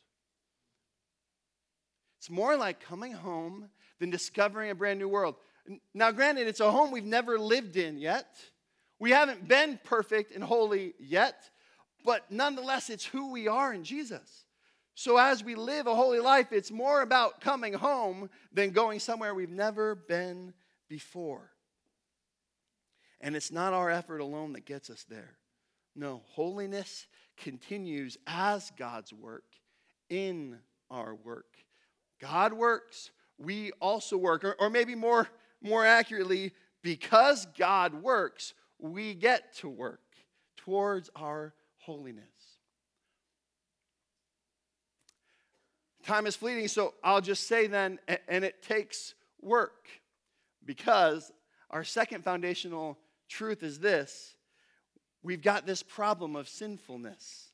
It's 2.27 2.35
more 2.35 2.57
like 2.57 2.81
coming 2.81 3.13
home 3.13 3.69
than 3.99 4.09
discovering 4.09 4.69
a 4.69 4.75
brand 4.75 4.99
new 4.99 5.07
world. 5.07 5.35
Now, 5.93 6.11
granted, 6.11 6.45
it's 6.45 6.59
a 6.59 6.69
home 6.69 6.91
we've 6.91 7.05
never 7.05 7.39
lived 7.39 7.77
in 7.77 7.97
yet. 7.97 8.27
We 8.99 9.11
haven't 9.11 9.47
been 9.47 9.79
perfect 9.85 10.35
and 10.35 10.43
holy 10.43 10.93
yet, 10.99 11.49
but 12.03 12.29
nonetheless, 12.29 12.89
it's 12.89 13.05
who 13.05 13.31
we 13.31 13.47
are 13.47 13.73
in 13.73 13.85
Jesus. 13.85 14.43
So, 14.93 15.15
as 15.15 15.41
we 15.41 15.55
live 15.55 15.87
a 15.87 15.95
holy 15.95 16.19
life, 16.19 16.51
it's 16.51 16.69
more 16.69 17.01
about 17.01 17.39
coming 17.39 17.71
home 17.71 18.29
than 18.51 18.71
going 18.71 18.99
somewhere 18.99 19.33
we've 19.33 19.49
never 19.49 19.95
been 19.95 20.53
before. 20.89 21.51
And 23.21 23.37
it's 23.37 23.53
not 23.53 23.71
our 23.71 23.89
effort 23.89 24.19
alone 24.19 24.51
that 24.51 24.65
gets 24.65 24.89
us 24.89 25.05
there. 25.07 25.37
No, 25.95 26.23
holiness 26.25 27.07
continues 27.37 28.17
as 28.27 28.69
God's 28.77 29.13
work 29.13 29.45
in 30.09 30.59
our 30.91 31.15
work. 31.15 31.55
God 32.19 32.53
works, 32.53 33.11
we 33.37 33.71
also 33.79 34.17
work. 34.17 34.43
Or, 34.43 34.55
or 34.59 34.69
maybe 34.69 34.95
more, 34.95 35.27
more 35.61 35.85
accurately, 35.85 36.53
because 36.81 37.47
God 37.57 37.93
works, 37.93 38.53
we 38.79 39.13
get 39.13 39.55
to 39.57 39.69
work 39.69 40.01
towards 40.57 41.09
our 41.15 41.53
holiness. 41.77 42.23
Time 46.03 46.25
is 46.25 46.35
fleeting, 46.35 46.67
so 46.69 46.93
I'll 47.03 47.21
just 47.21 47.47
say 47.47 47.67
then, 47.67 47.99
and 48.29 48.45
it 48.45 48.63
takes 48.63 49.13
work 49.41 49.89
because 50.65 51.31
our 51.69 51.83
second 51.83 52.23
foundational 52.23 52.97
truth 53.27 53.63
is 53.63 53.79
this 53.79 54.35
we've 55.21 55.41
got 55.41 55.65
this 55.65 55.83
problem 55.83 56.35
of 56.37 56.47
sinfulness. 56.47 57.51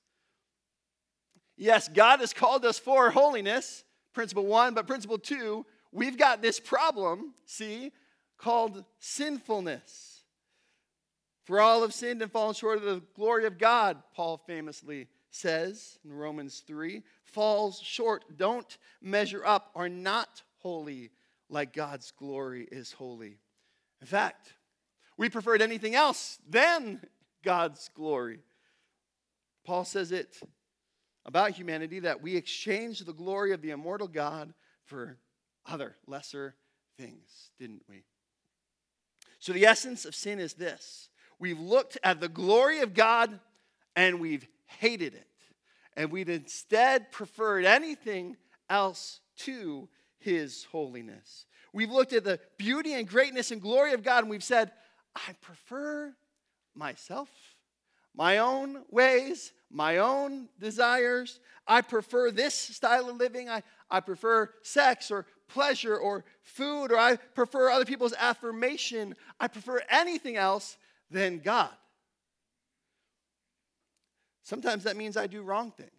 Yes, 1.57 1.87
God 1.87 2.19
has 2.19 2.33
called 2.33 2.65
us 2.65 2.77
for 2.77 3.09
holiness, 3.09 3.83
principle 4.13 4.45
one, 4.45 4.73
but 4.73 4.87
principle 4.87 5.17
two, 5.17 5.65
we've 5.91 6.17
got 6.17 6.41
this 6.41 6.59
problem, 6.59 7.33
see, 7.45 7.91
called 8.37 8.83
sinfulness. 8.99 10.23
For 11.43 11.59
all 11.59 11.81
have 11.81 11.93
sinned 11.93 12.21
and 12.21 12.31
fallen 12.31 12.55
short 12.55 12.77
of 12.77 12.83
the 12.83 13.01
glory 13.15 13.45
of 13.45 13.57
God, 13.57 14.01
Paul 14.15 14.41
famously 14.47 15.07
says 15.29 15.99
in 16.05 16.13
Romans 16.13 16.63
3. 16.65 17.03
Falls 17.23 17.79
short, 17.81 18.23
don't 18.37 18.77
measure 19.01 19.45
up, 19.45 19.71
are 19.75 19.89
not 19.89 20.43
holy 20.59 21.11
like 21.49 21.73
God's 21.73 22.11
glory 22.11 22.67
is 22.71 22.93
holy. 22.93 23.37
In 23.99 24.07
fact, 24.07 24.53
we 25.17 25.29
preferred 25.29 25.61
anything 25.61 25.95
else 25.95 26.39
than 26.49 27.01
God's 27.43 27.89
glory. 27.93 28.39
Paul 29.65 29.85
says 29.85 30.11
it 30.11 30.39
about 31.25 31.51
humanity 31.51 31.99
that 31.99 32.21
we 32.21 32.35
exchanged 32.35 33.05
the 33.05 33.13
glory 33.13 33.53
of 33.53 33.61
the 33.61 33.71
immortal 33.71 34.07
God 34.07 34.53
for 34.85 35.17
other 35.65 35.95
lesser 36.07 36.55
things, 36.97 37.51
didn't 37.59 37.83
we? 37.87 38.03
So, 39.39 39.53
the 39.53 39.65
essence 39.65 40.05
of 40.05 40.15
sin 40.15 40.39
is 40.39 40.53
this 40.53 41.09
We've 41.39 41.59
looked 41.59 41.97
at 42.03 42.21
the 42.21 42.29
glory 42.29 42.79
of 42.79 42.93
God 42.93 43.39
and 43.95 44.19
we've 44.19 44.47
hated 44.65 45.13
it. 45.13 45.27
And 45.95 46.11
we've 46.11 46.29
instead 46.29 47.11
preferred 47.11 47.65
anything 47.65 48.37
else 48.69 49.19
to 49.39 49.89
his 50.19 50.63
holiness. 50.71 51.45
We've 51.73 51.91
looked 51.91 52.13
at 52.13 52.23
the 52.23 52.39
beauty 52.57 52.93
and 52.93 53.07
greatness 53.07 53.51
and 53.51 53.61
glory 53.61 53.93
of 53.93 54.03
God 54.03 54.19
and 54.19 54.29
we've 54.29 54.43
said, 54.43 54.71
I 55.15 55.33
prefer 55.41 56.15
myself, 56.75 57.29
my 58.15 58.37
own 58.37 58.83
ways, 58.89 59.51
my 59.69 59.97
own 59.97 60.49
desires. 60.59 61.39
I 61.67 61.81
prefer 61.81 62.31
this 62.31 62.53
style 62.53 63.09
of 63.09 63.17
living. 63.17 63.49
I, 63.49 63.63
I 63.89 63.99
prefer 63.99 64.49
sex 64.61 65.09
or 65.11 65.25
pleasure 65.47 65.97
or 65.97 66.25
food, 66.41 66.91
or 66.91 66.97
I 66.97 67.15
prefer 67.15 67.69
other 67.69 67.85
people's 67.85 68.13
affirmation. 68.17 69.15
I 69.39 69.47
prefer 69.47 69.81
anything 69.89 70.35
else 70.35 70.77
than 71.09 71.39
God. 71.39 71.69
Sometimes 74.43 74.83
that 74.83 74.97
means 74.97 75.15
I 75.15 75.27
do 75.27 75.41
wrong 75.41 75.71
things. 75.71 75.89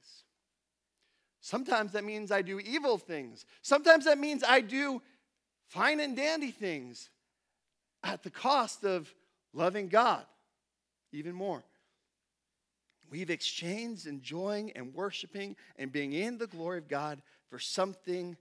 Sometimes 1.41 1.93
that 1.93 2.05
means 2.05 2.31
I 2.31 2.43
do 2.43 2.59
evil 2.59 2.99
things. 2.99 3.45
Sometimes 3.63 4.07
that 4.07 4.19
means 4.19 4.43
I 4.43 4.61
do 4.61 5.03
fine 5.69 6.01
and 6.01 6.17
dandy 6.17 6.51
things 6.51 7.11
at 8.03 8.23
the 8.23 8.31
cost 8.31 8.85
of 8.85 9.13
loving 9.53 9.89
God 9.89 10.25
even 11.13 11.35
more. 11.35 11.63
We've 13.15 13.31
exchanged 13.31 14.09
enjoying 14.09 14.73
and 14.73 14.93
worshiping 14.93 15.55
and 15.77 15.93
being 15.93 16.15
in 16.15 16.37
the 16.37 16.49
glory 16.49 16.79
of 16.79 16.89
God 16.89 17.23
for 17.49 17.61
something 17.61 18.37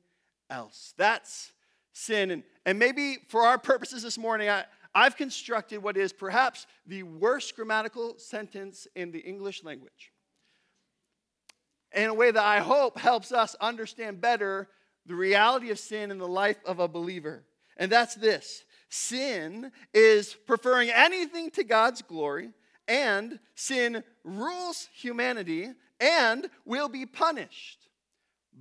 else. 0.50 0.96
That's 0.98 1.54
sin. 1.92 2.32
And, 2.32 2.44
and 2.66 2.80
maybe 2.80 3.18
for 3.28 3.44
our 3.44 3.60
purposes 3.60 4.02
this 4.02 4.18
morning, 4.18 4.50
I, 4.50 4.66
I've 4.96 5.16
constructed 5.16 5.84
what 5.84 5.96
is 5.96 6.12
perhaps 6.12 6.66
the 6.88 7.04
worst 7.04 7.56
grammatical 7.56 8.18
sentence 8.18 8.88
in 8.96 9.12
the 9.12 9.20
English 9.20 9.64
language. 9.64 10.12
In 11.92 12.10
a 12.10 12.14
way 12.16 12.32
that 12.32 12.44
I 12.44 12.60
hope 12.60 12.98
helps 12.98 13.32
us 13.32 13.56
understand 13.62 14.22
better 14.22 14.70
the 15.06 15.14
reality 15.14 15.70
of 15.70 15.78
sin 15.78 16.10
in 16.10 16.18
the 16.18 16.28
life 16.28 16.58
of 16.66 16.80
a 16.80 16.88
believer. 16.88 17.44
And 17.78 17.92
that's 17.92 18.16
this 18.16 18.64
sin 18.90 19.72
is 19.94 20.34
preferring 20.34 20.90
anything 20.90 21.52
to 21.52 21.64
God's 21.64 22.02
glory, 22.02 22.50
and 22.88 23.40
sin 23.56 24.04
rules 24.24 24.90
humanity 24.94 25.70
and 26.00 26.50
will 26.66 26.90
be 26.90 27.06
punished. 27.06 27.88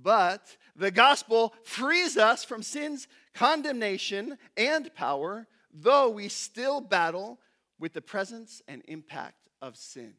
But 0.01 0.57
the 0.75 0.91
gospel 0.91 1.53
frees 1.63 2.17
us 2.17 2.43
from 2.43 2.63
sin's 2.63 3.07
condemnation 3.33 4.37
and 4.57 4.93
power, 4.95 5.47
though 5.73 6.09
we 6.09 6.29
still 6.29 6.81
battle 6.81 7.39
with 7.79 7.93
the 7.93 8.01
presence 8.01 8.61
and 8.67 8.81
impact 8.87 9.49
of 9.61 9.75
sin. 9.75 10.13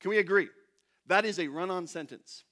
Can 0.00 0.10
we 0.10 0.18
agree? 0.18 0.48
That 1.06 1.24
is 1.24 1.38
a 1.38 1.48
run 1.48 1.70
on 1.70 1.86
sentence. 1.86 2.44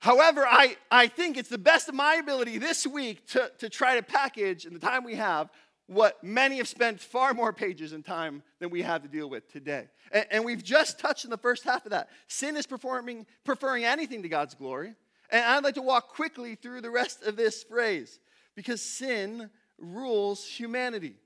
However, 0.00 0.46
I, 0.46 0.76
I 0.90 1.08
think 1.08 1.36
it's 1.36 1.48
the 1.48 1.58
best 1.58 1.88
of 1.88 1.94
my 1.94 2.14
ability 2.14 2.58
this 2.58 2.86
week 2.86 3.26
to, 3.28 3.50
to 3.58 3.68
try 3.68 3.96
to 3.96 4.02
package, 4.02 4.64
in 4.64 4.72
the 4.72 4.78
time 4.78 5.04
we 5.04 5.16
have, 5.16 5.50
what 5.88 6.22
many 6.22 6.58
have 6.58 6.68
spent 6.68 7.00
far 7.00 7.32
more 7.32 7.52
pages 7.52 7.94
and 7.94 8.04
time 8.04 8.42
than 8.60 8.68
we 8.68 8.82
have 8.82 9.02
to 9.02 9.08
deal 9.08 9.28
with 9.28 9.50
today. 9.50 9.88
And, 10.12 10.26
and 10.30 10.44
we've 10.44 10.62
just 10.62 11.00
touched 11.00 11.24
in 11.24 11.30
the 11.30 11.38
first 11.38 11.64
half 11.64 11.86
of 11.86 11.90
that. 11.90 12.10
Sin 12.28 12.56
is 12.56 12.66
performing, 12.66 13.26
preferring 13.42 13.84
anything 13.84 14.22
to 14.22 14.28
God's 14.28 14.54
glory. 14.54 14.94
And 15.30 15.44
I'd 15.44 15.64
like 15.64 15.74
to 15.74 15.82
walk 15.82 16.08
quickly 16.08 16.54
through 16.54 16.82
the 16.82 16.90
rest 16.90 17.22
of 17.22 17.36
this 17.36 17.64
phrase 17.64 18.20
because 18.54 18.82
sin 18.82 19.48
rules 19.78 20.44
humanity. 20.44 21.16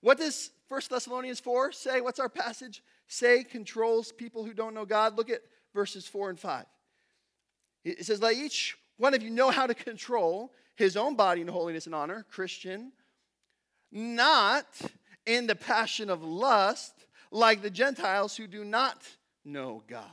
What 0.00 0.18
does 0.18 0.50
1 0.68 0.80
Thessalonians 0.90 1.38
4 1.38 1.70
say? 1.70 2.00
What's 2.00 2.20
our 2.20 2.28
passage 2.28 2.82
say 3.06 3.44
controls 3.44 4.10
people 4.10 4.44
who 4.44 4.52
don't 4.52 4.74
know 4.74 4.84
God? 4.84 5.16
Look 5.16 5.30
at 5.30 5.40
verses 5.72 6.06
4 6.08 6.30
and 6.30 6.38
5. 6.38 6.64
It 7.84 8.04
says, 8.04 8.20
Let 8.20 8.34
each 8.34 8.76
one 8.96 9.14
of 9.14 9.22
you 9.22 9.30
know 9.30 9.50
how 9.50 9.68
to 9.68 9.74
control 9.74 10.52
his 10.74 10.96
own 10.96 11.14
body 11.14 11.42
in 11.42 11.48
holiness 11.48 11.86
and 11.86 11.94
honor, 11.94 12.26
Christian 12.28 12.90
not 13.92 14.66
in 15.26 15.46
the 15.46 15.54
passion 15.54 16.10
of 16.10 16.22
lust 16.22 16.92
like 17.30 17.62
the 17.62 17.70
Gentiles 17.70 18.36
who 18.36 18.46
do 18.46 18.64
not 18.64 19.02
know 19.44 19.82
God. 19.88 20.04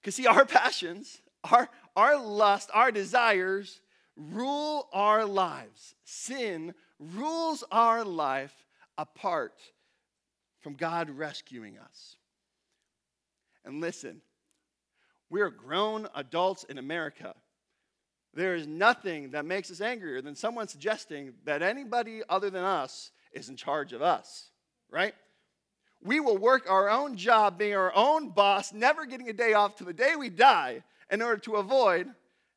Because, 0.00 0.14
see, 0.14 0.26
our 0.26 0.44
passions, 0.44 1.20
our, 1.44 1.68
our 1.96 2.20
lust, 2.20 2.70
our 2.72 2.90
desires 2.90 3.80
rule 4.16 4.88
our 4.92 5.24
lives. 5.24 5.94
Sin 6.04 6.74
rules 6.98 7.64
our 7.70 8.04
life 8.04 8.54
apart 8.96 9.54
from 10.60 10.74
God 10.74 11.10
rescuing 11.10 11.78
us. 11.78 12.16
And 13.64 13.80
listen, 13.80 14.20
we're 15.30 15.50
grown 15.50 16.08
adults 16.14 16.64
in 16.64 16.78
America. 16.78 17.34
There 18.34 18.54
is 18.54 18.66
nothing 18.66 19.30
that 19.30 19.44
makes 19.44 19.70
us 19.70 19.80
angrier 19.80 20.22
than 20.22 20.34
someone 20.34 20.68
suggesting 20.68 21.34
that 21.44 21.62
anybody 21.62 22.22
other 22.28 22.50
than 22.50 22.64
us 22.64 23.10
is 23.32 23.48
in 23.48 23.56
charge 23.56 23.92
of 23.92 24.02
us, 24.02 24.50
right? 24.90 25.14
We 26.02 26.20
will 26.20 26.38
work 26.38 26.70
our 26.70 26.88
own 26.88 27.16
job, 27.16 27.58
being 27.58 27.74
our 27.74 27.92
own 27.94 28.30
boss, 28.30 28.72
never 28.72 29.06
getting 29.06 29.28
a 29.28 29.32
day 29.32 29.54
off 29.54 29.76
till 29.76 29.86
the 29.86 29.92
day 29.92 30.14
we 30.16 30.28
die 30.28 30.82
in 31.10 31.22
order 31.22 31.38
to 31.42 31.56
avoid 31.56 32.08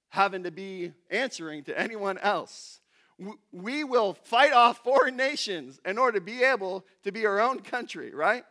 having 0.10 0.44
to 0.44 0.52
be 0.52 0.92
answering 1.10 1.64
to 1.64 1.80
anyone 1.80 2.18
else. 2.20 2.80
We 3.52 3.84
will 3.84 4.14
fight 4.14 4.52
off 4.52 4.84
foreign 4.84 5.16
nations 5.16 5.80
in 5.86 5.98
order 5.98 6.20
to 6.20 6.26
be 6.26 6.44
able 6.44 6.86
to 7.04 7.12
be 7.12 7.26
our 7.26 7.40
own 7.40 7.60
country, 7.60 8.14
right? 8.14 8.44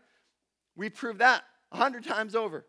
We 0.77 0.89
proved 0.89 1.19
that 1.19 1.45
a 1.71 1.77
hundred 1.77 2.05
times 2.05 2.35
over. 2.35 2.65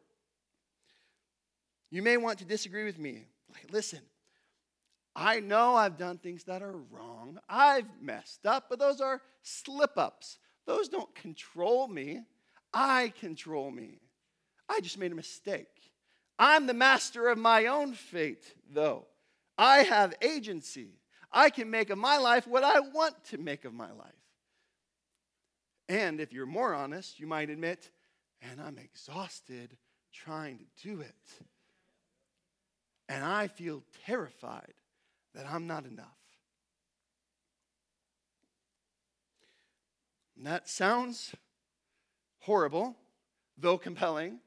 You 1.90 2.02
may 2.02 2.18
want 2.18 2.40
to 2.40 2.46
disagree 2.46 2.86
with 2.86 3.00
me. 3.00 3.26
Like, 3.54 3.72
listen, 3.72 4.00
I 5.16 5.40
know 5.42 5.76
I've 5.76 5.98
done 5.98 6.18
things 6.18 6.46
that 6.46 6.62
are 6.62 6.78
wrong. 6.90 7.40
I've 7.50 7.88
messed 8.02 8.46
up, 8.46 8.68
but 8.70 8.80
those 8.80 9.02
are 9.02 9.22
slip 9.42 9.98
ups. 9.98 10.38
Those 10.66 10.88
don't 10.88 11.14
control 11.16 11.88
me. 11.88 12.22
I 12.74 13.14
control 13.20 13.72
me. 13.72 14.00
I 14.70 14.80
just 14.80 14.98
made 14.98 15.12
a 15.12 15.16
mistake. 15.16 15.68
I'm 16.40 16.66
the 16.66 16.74
master 16.74 17.28
of 17.28 17.38
my 17.38 17.66
own 17.66 17.94
fate, 17.94 18.54
though. 18.72 19.06
I 19.58 19.80
have 19.80 20.14
agency. 20.22 21.00
I 21.32 21.50
can 21.50 21.70
make 21.70 21.90
of 21.90 21.98
my 21.98 22.18
life 22.18 22.48
what 22.48 22.64
I 22.64 22.80
want 22.80 23.24
to 23.26 23.38
make 23.38 23.66
of 23.66 23.74
my 23.74 23.92
life. 23.92 24.12
And 25.90 26.22
if 26.22 26.32
you're 26.32 26.46
more 26.46 26.74
honest, 26.74 27.20
you 27.20 27.28
might 27.28 27.50
admit, 27.50 27.92
and 28.42 28.62
I'm 28.62 28.78
exhausted 28.78 29.76
trying 30.14 30.58
to 30.58 30.66
do 30.88 31.02
it. 31.02 31.46
And 33.10 33.26
I 33.26 33.48
feel 33.48 33.84
terrified 34.06 34.74
that 35.36 35.46
I'm 35.50 35.68
not 35.68 35.86
enough. 35.86 36.08
And 40.36 40.46
that 40.46 40.68
sounds 40.68 41.34
horrible, 42.40 42.96
though 43.58 43.78
compelling, 43.78 44.40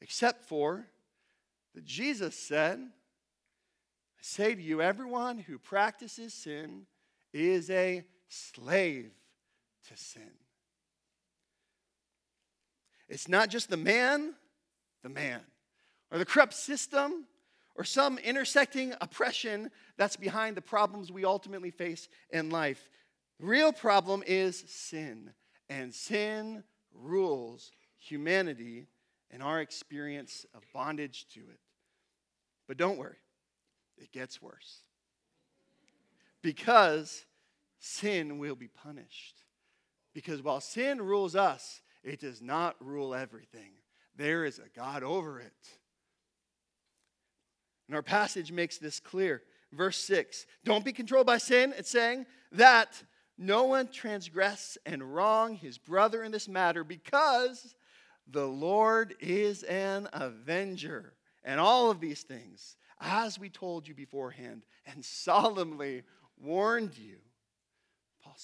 except 0.00 0.46
for 0.46 0.86
that 1.74 1.84
Jesus 1.84 2.34
said, 2.34 2.78
I 2.78 4.22
say 4.22 4.54
to 4.54 4.62
you, 4.62 4.80
everyone 4.80 5.38
who 5.38 5.58
practices 5.58 6.32
sin 6.32 6.86
is 7.32 7.68
a 7.68 8.04
slave 8.28 9.10
to 9.88 9.96
sin. 9.96 10.30
It's 13.08 13.28
not 13.28 13.50
just 13.50 13.68
the 13.68 13.76
man, 13.76 14.34
the 15.02 15.08
man, 15.10 15.40
or 16.10 16.18
the 16.18 16.24
corrupt 16.24 16.54
system, 16.54 17.26
or 17.76 17.84
some 17.84 18.18
intersecting 18.18 18.94
oppression 19.00 19.70
that's 19.96 20.16
behind 20.16 20.56
the 20.56 20.62
problems 20.62 21.10
we 21.10 21.24
ultimately 21.24 21.70
face 21.70 22.08
in 22.30 22.50
life. 22.50 22.88
The 23.40 23.46
real 23.46 23.72
problem 23.72 24.22
is 24.26 24.64
sin, 24.68 25.32
and 25.68 25.92
sin 25.92 26.62
rules 26.92 27.72
humanity 27.98 28.86
and 29.30 29.42
our 29.42 29.60
experience 29.60 30.46
of 30.54 30.62
bondage 30.72 31.26
to 31.34 31.40
it. 31.40 31.60
But 32.68 32.76
don't 32.76 32.98
worry, 32.98 33.16
it 33.98 34.12
gets 34.12 34.40
worse. 34.40 34.82
Because 36.42 37.24
sin 37.78 38.38
will 38.38 38.54
be 38.54 38.68
punished. 38.68 39.42
Because 40.12 40.42
while 40.42 40.60
sin 40.60 41.02
rules 41.02 41.34
us, 41.34 41.82
it 42.04 42.20
does 42.20 42.40
not 42.40 42.76
rule 42.80 43.14
everything. 43.14 43.72
There 44.16 44.44
is 44.44 44.58
a 44.58 44.68
God 44.76 45.02
over 45.02 45.40
it. 45.40 45.78
And 47.88 47.96
our 47.96 48.02
passage 48.02 48.50
makes 48.50 48.78
this 48.78 49.00
clear. 49.00 49.42
Verse 49.72 49.98
6 49.98 50.46
Don't 50.64 50.84
be 50.84 50.92
controlled 50.92 51.26
by 51.26 51.38
sin. 51.38 51.74
It's 51.76 51.90
saying 51.90 52.26
that 52.52 53.02
no 53.36 53.64
one 53.64 53.88
transgress 53.88 54.78
and 54.86 55.14
wrong 55.14 55.54
his 55.54 55.78
brother 55.78 56.22
in 56.22 56.32
this 56.32 56.48
matter 56.48 56.84
because 56.84 57.74
the 58.30 58.46
Lord 58.46 59.14
is 59.20 59.62
an 59.64 60.08
avenger. 60.12 61.14
And 61.44 61.60
all 61.60 61.90
of 61.90 62.00
these 62.00 62.22
things, 62.22 62.76
as 63.00 63.38
we 63.38 63.50
told 63.50 63.86
you 63.86 63.94
beforehand 63.94 64.62
and 64.86 65.04
solemnly 65.04 66.04
warned 66.40 66.96
you. 66.96 67.16
Paul, 68.22 68.36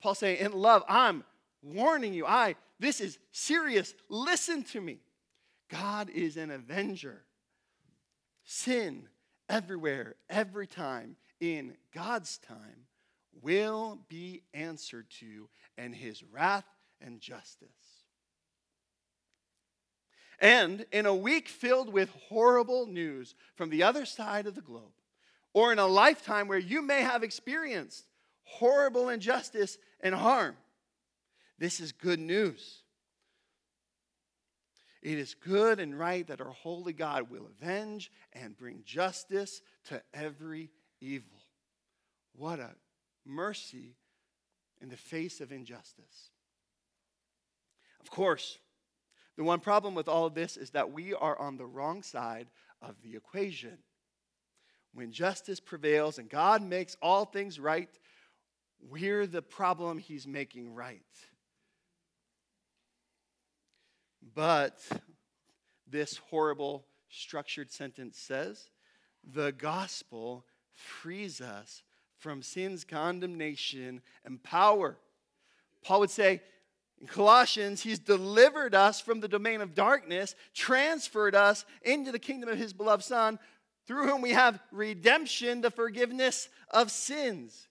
Paul 0.00 0.14
saying, 0.14 0.38
in 0.38 0.52
love, 0.52 0.84
I'm 0.88 1.24
warning 1.62 2.12
you. 2.12 2.26
I, 2.26 2.56
this 2.78 3.00
is 3.00 3.18
serious. 3.30 3.94
Listen 4.10 4.64
to 4.64 4.80
me. 4.80 4.98
God 5.70 6.10
is 6.10 6.36
an 6.36 6.50
avenger. 6.50 7.24
Sin 8.54 9.08
everywhere, 9.48 10.16
every 10.28 10.66
time, 10.66 11.16
in 11.40 11.74
God's 11.94 12.36
time, 12.36 12.84
will 13.40 14.00
be 14.10 14.42
answered 14.52 15.06
to, 15.20 15.48
and 15.78 15.94
his 15.94 16.22
wrath 16.22 16.66
and 17.00 17.18
justice. 17.18 17.70
And 20.38 20.84
in 20.92 21.06
a 21.06 21.14
week 21.14 21.48
filled 21.48 21.90
with 21.90 22.10
horrible 22.28 22.84
news 22.84 23.34
from 23.54 23.70
the 23.70 23.84
other 23.84 24.04
side 24.04 24.46
of 24.46 24.54
the 24.54 24.60
globe, 24.60 24.92
or 25.54 25.72
in 25.72 25.78
a 25.78 25.86
lifetime 25.86 26.46
where 26.46 26.58
you 26.58 26.82
may 26.82 27.00
have 27.00 27.22
experienced 27.22 28.04
horrible 28.42 29.08
injustice 29.08 29.78
and 30.00 30.14
harm, 30.14 30.58
this 31.58 31.80
is 31.80 31.90
good 31.90 32.20
news. 32.20 32.81
It 35.02 35.18
is 35.18 35.34
good 35.34 35.80
and 35.80 35.98
right 35.98 36.26
that 36.28 36.40
our 36.40 36.52
holy 36.52 36.92
God 36.92 37.28
will 37.28 37.46
avenge 37.46 38.12
and 38.32 38.56
bring 38.56 38.82
justice 38.84 39.60
to 39.86 40.00
every 40.14 40.70
evil. 41.00 41.42
What 42.34 42.60
a 42.60 42.70
mercy 43.26 43.96
in 44.80 44.88
the 44.88 44.96
face 44.96 45.40
of 45.40 45.50
injustice. 45.50 46.30
Of 48.00 48.10
course, 48.10 48.58
the 49.36 49.44
one 49.44 49.60
problem 49.60 49.94
with 49.94 50.08
all 50.08 50.26
of 50.26 50.34
this 50.34 50.56
is 50.56 50.70
that 50.70 50.92
we 50.92 51.14
are 51.14 51.38
on 51.38 51.56
the 51.56 51.66
wrong 51.66 52.02
side 52.02 52.48
of 52.80 52.94
the 53.02 53.16
equation. 53.16 53.78
When 54.94 55.10
justice 55.10 55.58
prevails 55.58 56.18
and 56.18 56.28
God 56.28 56.62
makes 56.62 56.96
all 57.02 57.24
things 57.24 57.58
right, 57.58 57.88
we're 58.88 59.26
the 59.26 59.42
problem 59.42 59.98
he's 59.98 60.26
making 60.26 60.74
right. 60.74 61.02
But 64.34 64.78
this 65.86 66.16
horrible 66.16 66.86
structured 67.10 67.70
sentence 67.70 68.18
says 68.18 68.70
the 69.24 69.52
gospel 69.52 70.44
frees 70.74 71.40
us 71.40 71.82
from 72.18 72.42
sin's 72.42 72.84
condemnation 72.84 74.00
and 74.24 74.42
power. 74.42 74.96
Paul 75.84 76.00
would 76.00 76.10
say 76.10 76.40
in 77.00 77.08
Colossians, 77.08 77.82
He's 77.82 77.98
delivered 77.98 78.74
us 78.74 79.00
from 79.00 79.20
the 79.20 79.28
domain 79.28 79.60
of 79.60 79.74
darkness, 79.74 80.34
transferred 80.54 81.34
us 81.34 81.64
into 81.82 82.12
the 82.12 82.18
kingdom 82.18 82.48
of 82.48 82.58
His 82.58 82.72
beloved 82.72 83.02
Son, 83.02 83.38
through 83.86 84.06
whom 84.06 84.22
we 84.22 84.30
have 84.30 84.60
redemption, 84.70 85.60
the 85.60 85.70
forgiveness 85.70 86.48
of 86.70 86.90
sins. 86.90 87.68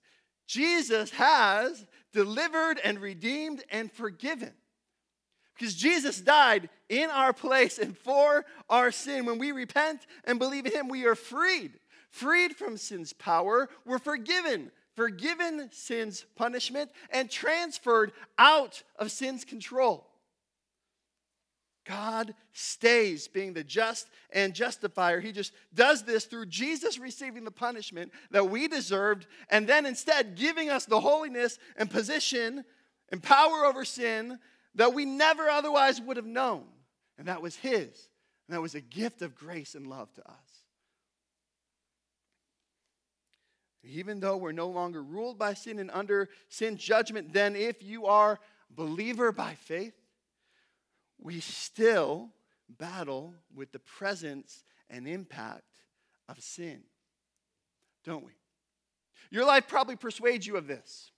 Jesus 0.48 1.12
has 1.12 1.86
delivered 2.12 2.80
and 2.84 3.00
redeemed 3.00 3.64
and 3.72 3.90
forgiven. 3.90 4.52
Because 5.62 5.76
Jesus 5.76 6.19
died 6.19 6.69
in 6.89 7.12
our 7.12 7.34
place 7.34 7.78
and 7.78 7.95
for 7.95 8.45
our 8.67 8.91
sin. 8.91 9.28
When 9.28 9.38
we 9.38 9.52
repent 9.52 10.08
and 10.24 10.39
believe 10.39 10.65
in 10.65 10.71
Him, 10.71 10.88
we 10.88 11.06
are 11.06 11.13
freed. 11.13 11.74
Freed 12.10 12.56
from 12.56 12.78
sin's 12.78 13.13
power. 13.13 13.69
We're 13.86 14.00
forgiven. 14.00 14.71
Forgiven 14.95 15.69
sin's 15.71 16.26
punishment 16.36 16.89
and 17.12 17.30
transferred 17.30 18.12
out 18.39 18.82
of 18.97 19.12
sin's 19.12 19.45
control. 19.45 20.08
God 21.86 22.34
stays 22.54 23.28
being 23.28 23.54
the 23.54 23.63
just 23.63 24.08
and 24.34 24.56
justifier. 24.56 25.19
He 25.19 25.32
just 25.32 25.54
does 25.76 26.02
this 26.02 26.26
through 26.26 26.47
Jesus 26.47 26.97
receiving 26.97 27.43
the 27.43 27.52
punishment 27.52 28.12
that 28.32 28.50
we 28.50 28.67
deserved 28.67 29.28
and 29.52 29.67
then 29.67 29.86
instead 29.86 30.36
giving 30.36 30.71
us 30.71 30.86
the 30.86 31.02
holiness 31.02 31.60
and 31.78 31.88
position 31.88 32.65
and 33.12 33.21
power 33.21 33.63
over 33.63 33.86
sin 33.86 34.39
that 34.76 34.94
we 34.94 35.06
never 35.06 35.50
otherwise 35.50 36.00
would 36.02 36.18
have 36.18 36.26
known. 36.26 36.64
And 37.18 37.28
that 37.28 37.42
was 37.42 37.56
His. 37.56 38.10
And 38.48 38.56
that 38.56 38.62
was 38.62 38.76
a 38.76 38.82
gift 38.82 39.22
of 39.22 39.36
grace 39.36 39.76
and 39.76 39.88
love 39.88 40.14
to 40.14 40.22
us. 40.30 40.36
Even 43.84 44.20
though 44.20 44.38
we're 44.38 44.52
no 44.52 44.68
longer 44.68 45.02
ruled 45.02 45.40
by 45.40 45.54
sin 45.54 45.80
and 45.80 45.90
under 45.92 46.30
sin 46.50 46.78
judgment, 46.78 47.34
then 47.34 47.56
if 47.56 47.82
you 47.82 48.06
are 48.06 48.40
believer 48.70 49.32
by 49.32 49.56
faith, 49.56 49.96
we 51.20 51.40
still 51.40 52.30
battle 52.70 53.34
with 53.54 53.72
the 53.72 53.80
presence 53.80 54.64
and 54.90 55.08
impact 55.08 55.64
of 56.30 56.40
sin, 56.42 56.82
don't 58.04 58.24
we? 58.24 58.32
Your 59.30 59.46
life 59.46 59.68
probably 59.68 59.96
persuades 59.96 60.46
you 60.46 60.58
of 60.58 60.68
this, 60.68 61.12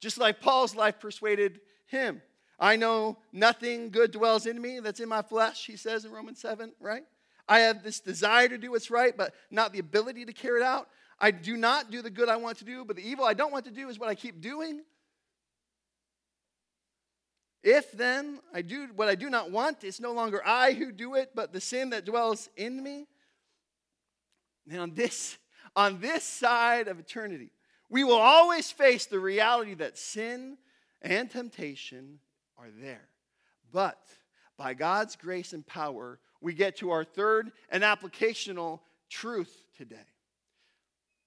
just 0.00 0.18
like 0.18 0.40
Paul's 0.40 0.74
life 0.74 1.00
persuaded 1.00 1.60
him. 1.86 2.22
I 2.58 2.76
know 2.76 3.18
nothing 3.32 3.90
good 3.90 4.10
dwells 4.10 4.46
in 4.46 4.60
me 4.60 4.80
that's 4.80 5.00
in 5.00 5.08
my 5.08 5.22
flesh, 5.22 5.66
he 5.66 5.76
says 5.76 6.04
in 6.04 6.10
Romans 6.10 6.40
7, 6.40 6.72
right? 6.80 7.04
I 7.48 7.60
have 7.60 7.82
this 7.82 8.00
desire 8.00 8.48
to 8.48 8.58
do 8.58 8.72
what's 8.72 8.90
right, 8.90 9.16
but 9.16 9.34
not 9.50 9.72
the 9.72 9.78
ability 9.78 10.24
to 10.26 10.32
carry 10.32 10.60
it 10.60 10.64
out. 10.64 10.88
I 11.20 11.30
do 11.30 11.56
not 11.56 11.90
do 11.90 12.02
the 12.02 12.10
good 12.10 12.28
I 12.28 12.36
want 12.36 12.58
to 12.58 12.64
do, 12.64 12.84
but 12.84 12.96
the 12.96 13.08
evil 13.08 13.24
I 13.24 13.34
don't 13.34 13.52
want 13.52 13.64
to 13.64 13.70
do 13.70 13.88
is 13.88 13.98
what 13.98 14.08
I 14.08 14.14
keep 14.14 14.40
doing. 14.40 14.82
If 17.62 17.90
then 17.92 18.40
I 18.54 18.62
do 18.62 18.88
what 18.94 19.08
I 19.08 19.14
do 19.14 19.30
not 19.30 19.50
want, 19.50 19.82
it's 19.82 20.00
no 20.00 20.12
longer 20.12 20.42
I 20.44 20.72
who 20.72 20.92
do 20.92 21.14
it, 21.14 21.30
but 21.34 21.52
the 21.52 21.60
sin 21.60 21.90
that 21.90 22.04
dwells 22.04 22.48
in 22.56 22.82
me. 22.82 23.06
And 24.70 24.80
on 24.80 24.94
this, 24.94 25.38
on 25.74 26.00
this 26.00 26.24
side 26.24 26.86
of 26.88 26.98
eternity, 26.98 27.50
we 27.88 28.04
will 28.04 28.18
always 28.18 28.70
face 28.70 29.06
the 29.06 29.18
reality 29.18 29.74
that 29.74 29.98
sin 29.98 30.58
and 31.02 31.30
temptation 31.30 32.20
are 32.58 32.68
there. 32.80 33.08
But 33.72 34.00
by 34.56 34.74
God's 34.74 35.16
grace 35.16 35.52
and 35.52 35.66
power, 35.66 36.18
we 36.40 36.54
get 36.54 36.76
to 36.76 36.90
our 36.90 37.04
third 37.04 37.52
and 37.70 37.82
applicational 37.82 38.80
truth 39.08 39.62
today. 39.76 39.96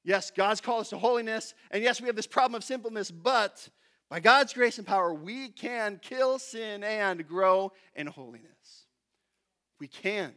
Yes, 0.04 0.32
God's 0.32 0.62
called 0.62 0.82
us 0.82 0.90
to 0.90 0.98
holiness, 0.98 1.54
and 1.70 1.84
yes, 1.84 2.02
we 2.02 2.08
have 2.08 2.16
this 2.16 2.28
problem 2.28 2.56
of 2.56 2.64
sinfulness, 2.64 3.12
but 3.12 3.70
by 4.10 4.20
God's 4.20 4.52
grace 4.52 4.78
and 4.78 4.88
power, 4.88 5.14
we 5.14 5.50
can 5.50 6.00
kill 6.02 6.40
sin 6.40 6.84
and 6.84 7.28
grow 7.28 7.72
in 7.96 8.08
holiness. 8.08 8.88
We 9.80 9.88
can. 9.88 10.34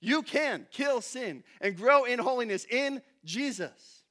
You 0.00 0.22
can 0.22 0.66
kill 0.70 1.00
sin 1.00 1.44
and 1.60 1.76
grow 1.76 2.04
in 2.04 2.18
holiness 2.18 2.66
in 2.70 3.00
Jesus. 3.24 4.02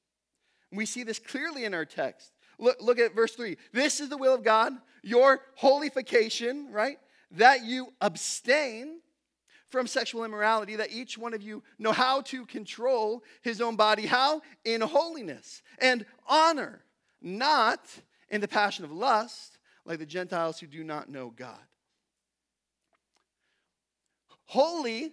We 0.71 0.87
see 0.87 1.03
this 1.03 1.19
clearly 1.19 1.65
in 1.65 1.73
our 1.75 1.85
text. 1.85 2.31
Look, 2.63 2.81
look 2.81 2.97
at 2.97 3.13
verse 3.13 3.35
3. 3.35 3.57
This 3.73 3.99
is 3.99 4.07
the 4.07 4.17
will 4.17 4.33
of 4.33 4.43
God, 4.43 4.71
your 5.03 5.41
holification, 5.55 6.71
right? 6.71 6.97
That 7.31 7.65
you 7.65 7.89
abstain 7.99 9.01
from 9.67 9.85
sexual 9.85 10.23
immorality, 10.23 10.77
that 10.77 10.93
each 10.93 11.17
one 11.17 11.33
of 11.33 11.41
you 11.41 11.61
know 11.77 11.91
how 11.91 12.21
to 12.21 12.45
control 12.45 13.21
his 13.41 13.59
own 13.59 13.75
body. 13.75 14.05
How? 14.05 14.41
In 14.63 14.79
holiness 14.79 15.61
and 15.79 16.05
honor, 16.25 16.85
not 17.21 17.81
in 18.29 18.39
the 18.39 18.47
passion 18.47 18.85
of 18.85 18.93
lust, 18.93 19.57
like 19.83 19.99
the 19.99 20.05
Gentiles 20.05 20.57
who 20.59 20.67
do 20.67 20.85
not 20.85 21.09
know 21.09 21.33
God. 21.35 21.59
Holy, 24.45 25.11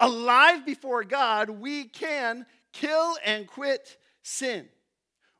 alive 0.00 0.66
before 0.66 1.04
God, 1.04 1.50
we 1.50 1.84
can 1.84 2.46
kill 2.72 3.16
and 3.24 3.46
quit 3.46 3.96
sin. 4.22 4.68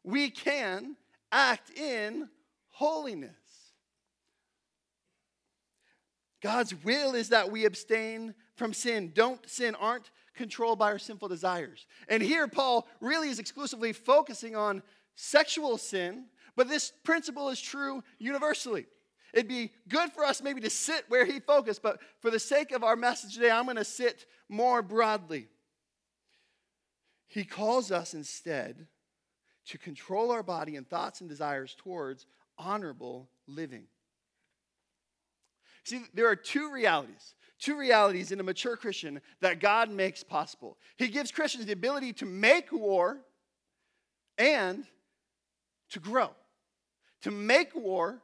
We 0.04 0.30
can 0.30 0.96
act 1.32 1.70
in 1.78 2.28
holiness. 2.70 3.30
God's 6.42 6.74
will 6.84 7.14
is 7.14 7.28
that 7.28 7.50
we 7.50 7.66
abstain 7.66 8.34
from 8.56 8.72
sin. 8.72 9.12
Don't 9.14 9.48
sin, 9.48 9.74
aren't 9.74 10.10
controlled 10.34 10.78
by 10.78 10.90
our 10.90 10.98
sinful 10.98 11.28
desires. 11.28 11.86
And 12.08 12.22
here, 12.22 12.48
Paul 12.48 12.88
really 13.00 13.28
is 13.28 13.38
exclusively 13.38 13.92
focusing 13.92 14.56
on 14.56 14.82
sexual 15.16 15.76
sin, 15.76 16.26
but 16.56 16.68
this 16.68 16.92
principle 17.04 17.50
is 17.50 17.60
true 17.60 18.02
universally. 18.18 18.86
It'd 19.34 19.48
be 19.48 19.72
good 19.88 20.12
for 20.12 20.24
us 20.24 20.42
maybe 20.42 20.60
to 20.62 20.70
sit 20.70 21.04
where 21.08 21.24
he 21.24 21.40
focused, 21.40 21.82
but 21.82 22.00
for 22.20 22.30
the 22.30 22.38
sake 22.38 22.72
of 22.72 22.82
our 22.82 22.96
message 22.96 23.34
today, 23.34 23.50
I'm 23.50 23.64
going 23.64 23.76
to 23.76 23.84
sit 23.84 24.26
more 24.48 24.82
broadly. 24.82 25.48
He 27.28 27.44
calls 27.44 27.92
us 27.92 28.14
instead 28.14 28.88
to 29.70 29.78
control 29.78 30.32
our 30.32 30.42
body 30.42 30.74
and 30.74 30.88
thoughts 30.88 31.20
and 31.20 31.30
desires 31.30 31.76
towards 31.78 32.26
honorable 32.58 33.28
living. 33.46 33.84
See, 35.84 36.02
there 36.12 36.28
are 36.28 36.34
two 36.34 36.72
realities, 36.72 37.34
two 37.60 37.78
realities 37.78 38.32
in 38.32 38.40
a 38.40 38.42
mature 38.42 38.76
Christian 38.76 39.20
that 39.40 39.60
God 39.60 39.88
makes 39.88 40.24
possible. 40.24 40.76
He 40.96 41.06
gives 41.06 41.30
Christians 41.30 41.66
the 41.66 41.72
ability 41.72 42.12
to 42.14 42.26
make 42.26 42.72
war 42.72 43.18
and 44.38 44.84
to 45.90 46.00
grow. 46.00 46.30
To 47.22 47.30
make 47.30 47.72
war, 47.76 48.20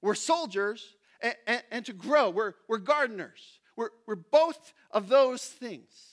we're 0.00 0.14
soldiers, 0.14 0.94
and, 1.20 1.34
and, 1.48 1.62
and 1.72 1.84
to 1.86 1.92
grow, 1.92 2.30
we're, 2.30 2.54
we're 2.68 2.78
gardeners. 2.78 3.58
We're, 3.74 3.90
we're 4.06 4.14
both 4.14 4.74
of 4.92 5.08
those 5.08 5.44
things. 5.44 6.11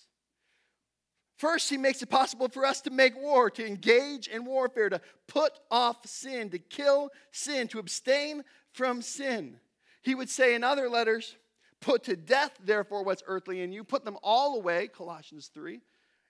First, 1.40 1.70
he 1.70 1.78
makes 1.78 2.02
it 2.02 2.10
possible 2.10 2.50
for 2.50 2.66
us 2.66 2.82
to 2.82 2.90
make 2.90 3.16
war, 3.16 3.50
to 3.50 3.66
engage 3.66 4.28
in 4.28 4.44
warfare, 4.44 4.90
to 4.90 5.00
put 5.26 5.54
off 5.72 6.06
sin, 6.06 6.50
to 6.50 6.60
kill 6.60 7.12
sin, 7.32 7.70
to 7.70 7.80
abstain 7.80 8.44
from 8.74 9.02
sin. 9.02 9.58
He 10.02 10.16
would 10.16 10.30
say 10.30 10.54
in 10.54 10.66
other 10.66 10.90
letters, 10.90 11.38
Put 11.80 12.04
to 12.04 12.18
death, 12.18 12.52
therefore, 12.62 13.06
what's 13.06 13.24
earthly 13.26 13.62
in 13.62 13.72
you. 13.72 13.86
Put 13.86 14.04
them 14.04 14.18
all 14.22 14.58
away, 14.58 14.90
Colossians 14.90 15.50
3. 15.54 15.80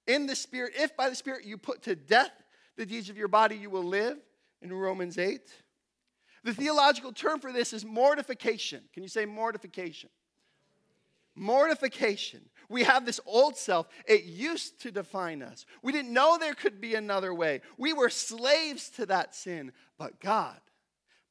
In 0.06 0.28
the 0.28 0.36
Spirit, 0.36 0.74
if 0.78 0.96
by 0.96 1.10
the 1.10 1.16
Spirit 1.16 1.44
you 1.44 1.58
put 1.58 1.82
to 1.84 1.96
death 1.96 2.32
the 2.78 2.86
deeds 2.86 3.10
of 3.10 3.18
your 3.18 3.28
body, 3.28 3.56
you 3.56 3.72
will 3.72 3.84
live. 3.84 4.20
in 4.62 4.72
Romans 4.72 5.18
8. 5.18 5.42
The 6.44 6.54
theological 6.54 7.14
term 7.14 7.40
for 7.40 7.52
this 7.52 7.74
is 7.74 7.84
mortification. 7.84 8.84
Can 8.94 9.02
you 9.02 9.10
say 9.10 9.26
mortification? 9.26 10.12
Mortification. 11.36 12.42
We 12.70 12.84
have 12.84 13.06
this 13.06 13.20
old 13.26 13.58
self. 13.58 13.88
It 14.08 14.24
used 14.24 14.82
to 14.82 14.92
define 14.92 15.42
us. 15.42 15.66
We 15.82 15.92
didn't 15.92 16.14
know 16.14 16.38
there 16.38 16.54
could 16.54 16.80
be 16.80 16.94
another 16.94 17.34
way. 17.34 17.62
We 17.78 17.94
were 17.94 18.12
slaves 18.12 18.90
to 18.92 19.08
that 19.08 19.36
sin. 19.36 19.72
But 19.98 20.20
God, 20.20 20.60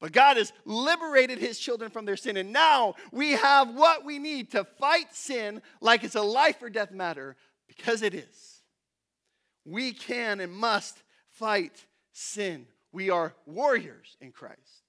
but 0.01 0.13
God 0.13 0.37
has 0.37 0.53
liberated 0.65 1.39
his 1.39 1.59
children 1.59 1.91
from 1.91 2.05
their 2.05 2.17
sin. 2.17 2.37
And 2.37 2.53
now 2.53 2.97
we 3.13 3.33
have 3.33 3.73
what 3.75 4.05
we 4.05 4.19
need 4.19 4.51
to 4.51 4.65
fight 4.65 5.15
sin 5.15 5.63
like 5.81 6.03
it's 6.03 6.17
a 6.17 6.23
life 6.23 6.61
or 6.61 6.71
death 6.71 6.91
matter 6.91 7.37
because 7.69 8.03
it 8.03 8.15
is. 8.15 8.63
We 9.65 9.93
can 9.93 10.41
and 10.41 10.53
must 10.53 11.03
fight 11.31 11.87
sin. 12.13 12.67
We 12.91 13.11
are 13.11 13.35
warriors 13.47 14.17
in 14.21 14.33
Christ. 14.33 14.83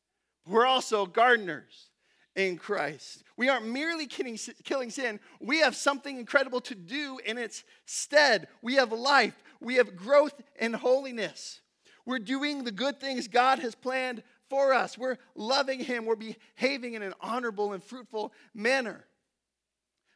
We're 0.48 0.66
also 0.66 1.06
gardeners 1.06 1.89
in 2.36 2.58
Christ. 2.58 3.24
We 3.38 3.50
aren't 3.50 3.68
merely 3.68 4.06
killing, 4.06 4.38
sin, 4.38 5.20
we 5.40 5.60
have 5.60 5.76
something 5.76 6.18
incredible 6.18 6.62
to 6.62 6.76
do 6.76 7.20
in 7.26 7.38
its 7.38 7.64
stead. 7.86 8.48
We 8.62 8.76
have 8.76 8.92
life, 8.92 9.42
we 9.60 9.76
have 9.76 9.96
growth 9.96 10.40
and 10.60 10.76
holiness. 10.76 11.62
We're 12.06 12.20
doing 12.20 12.64
the 12.64 12.72
good 12.72 13.00
things 13.00 13.28
God 13.28 13.60
has 13.60 13.76
planned 13.76 14.24
for 14.50 14.74
us. 14.74 14.98
We're 14.98 15.18
loving 15.36 15.80
Him, 15.80 16.06
we're 16.06 16.16
behaving 16.16 16.94
in 16.94 17.02
an 17.02 17.14
honorable 17.22 17.74
and 17.74 17.84
fruitful 17.84 18.34
manner. 18.54 19.06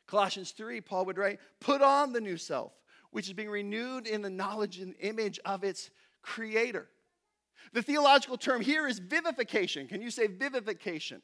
Colossians 0.08 0.52
3, 0.52 0.82
Paul 0.82 1.06
would 1.06 1.17
write, 1.17 1.39
Put 1.60 1.82
on 1.82 2.13
the 2.13 2.21
new 2.21 2.38
self, 2.38 2.73
which 3.12 3.28
is 3.28 3.34
being 3.34 3.49
renewed 3.49 4.08
in 4.08 4.21
the 4.21 4.30
knowledge 4.30 4.80
and 4.80 4.95
image 4.99 5.39
of 5.45 5.63
its 5.63 5.89
creator. 6.21 6.88
The 7.73 7.82
theological 7.82 8.38
term 8.38 8.62
here 8.62 8.88
is 8.88 8.99
vivification. 8.99 9.88
Can 9.88 10.02
you 10.02 10.12
say 10.12 10.28
vivification? 10.28 11.21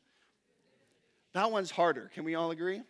That 1.33 1.51
one's 1.51 1.71
harder. 1.71 2.09
Can 2.13 2.23
we 2.23 2.35
all 2.35 2.51
agree? 2.51 2.81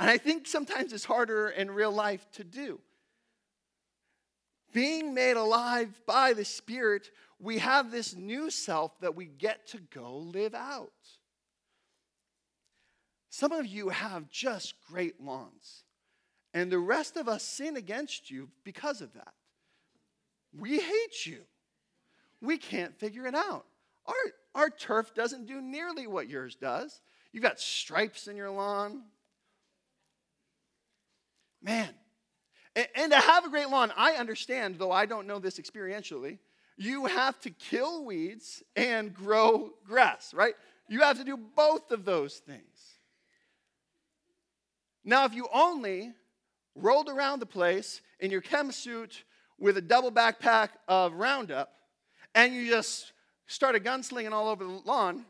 And 0.00 0.10
I 0.10 0.18
think 0.18 0.46
sometimes 0.46 0.92
it's 0.92 1.04
harder 1.04 1.48
in 1.48 1.70
real 1.70 1.92
life 1.92 2.26
to 2.32 2.44
do. 2.44 2.80
Being 4.72 5.14
made 5.14 5.36
alive 5.36 6.00
by 6.06 6.32
the 6.32 6.44
Spirit, 6.44 7.10
we 7.38 7.58
have 7.58 7.90
this 7.90 8.16
new 8.16 8.50
self 8.50 8.98
that 9.00 9.14
we 9.14 9.26
get 9.26 9.66
to 9.68 9.78
go 9.78 10.16
live 10.16 10.54
out. 10.54 10.90
Some 13.28 13.52
of 13.52 13.66
you 13.66 13.90
have 13.90 14.30
just 14.30 14.74
great 14.90 15.20
lawns, 15.20 15.84
and 16.52 16.70
the 16.70 16.78
rest 16.78 17.16
of 17.16 17.28
us 17.28 17.42
sin 17.42 17.76
against 17.76 18.30
you 18.30 18.48
because 18.64 19.00
of 19.00 19.12
that. 19.14 19.34
We 20.56 20.78
hate 20.80 21.26
you. 21.26 21.42
We 22.40 22.58
can't 22.58 22.98
figure 22.98 23.26
it 23.26 23.34
out. 23.34 23.66
Our, 24.06 24.14
our 24.54 24.70
turf 24.70 25.14
doesn't 25.14 25.46
do 25.46 25.60
nearly 25.60 26.06
what 26.06 26.28
yours 26.28 26.54
does. 26.54 27.00
You've 27.32 27.42
got 27.42 27.60
stripes 27.60 28.28
in 28.28 28.36
your 28.36 28.50
lawn. 28.50 29.02
Man. 31.62 31.88
And, 32.74 32.88
and 32.94 33.12
to 33.12 33.18
have 33.18 33.44
a 33.44 33.50
great 33.50 33.68
lawn, 33.68 33.92
I 33.96 34.12
understand, 34.12 34.76
though 34.78 34.92
I 34.92 35.06
don't 35.06 35.26
know 35.26 35.38
this 35.38 35.58
experientially, 35.58 36.38
you 36.76 37.06
have 37.06 37.38
to 37.40 37.50
kill 37.50 38.04
weeds 38.04 38.62
and 38.76 39.14
grow 39.14 39.70
grass, 39.86 40.34
right? 40.34 40.54
You 40.88 41.00
have 41.00 41.18
to 41.18 41.24
do 41.24 41.36
both 41.36 41.90
of 41.92 42.04
those 42.04 42.36
things. 42.38 42.60
Now, 45.04 45.24
if 45.24 45.34
you 45.34 45.48
only 45.52 46.12
rolled 46.74 47.08
around 47.08 47.40
the 47.40 47.46
place 47.46 48.00
in 48.20 48.30
your 48.30 48.40
chem 48.40 48.72
suit 48.72 49.24
with 49.58 49.76
a 49.76 49.82
double 49.82 50.10
backpack 50.10 50.70
of 50.88 51.14
Roundup 51.14 51.72
and 52.34 52.54
you 52.54 52.68
just 52.68 53.12
started 53.52 53.84
gunslinging 53.84 54.32
all 54.32 54.48
over 54.48 54.64
the 54.64 54.80
lawn, 54.84 55.24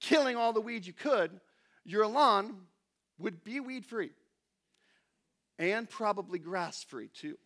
killing 0.00 0.36
all 0.36 0.52
the 0.52 0.60
weeds 0.60 0.86
you 0.86 0.92
could, 0.92 1.30
your 1.84 2.06
lawn 2.06 2.56
would 3.18 3.44
be 3.44 3.60
weed 3.60 3.86
free 3.86 4.10
and 5.58 5.88
probably 5.88 6.38
grass 6.38 6.82
free 6.82 7.08
too. 7.08 7.38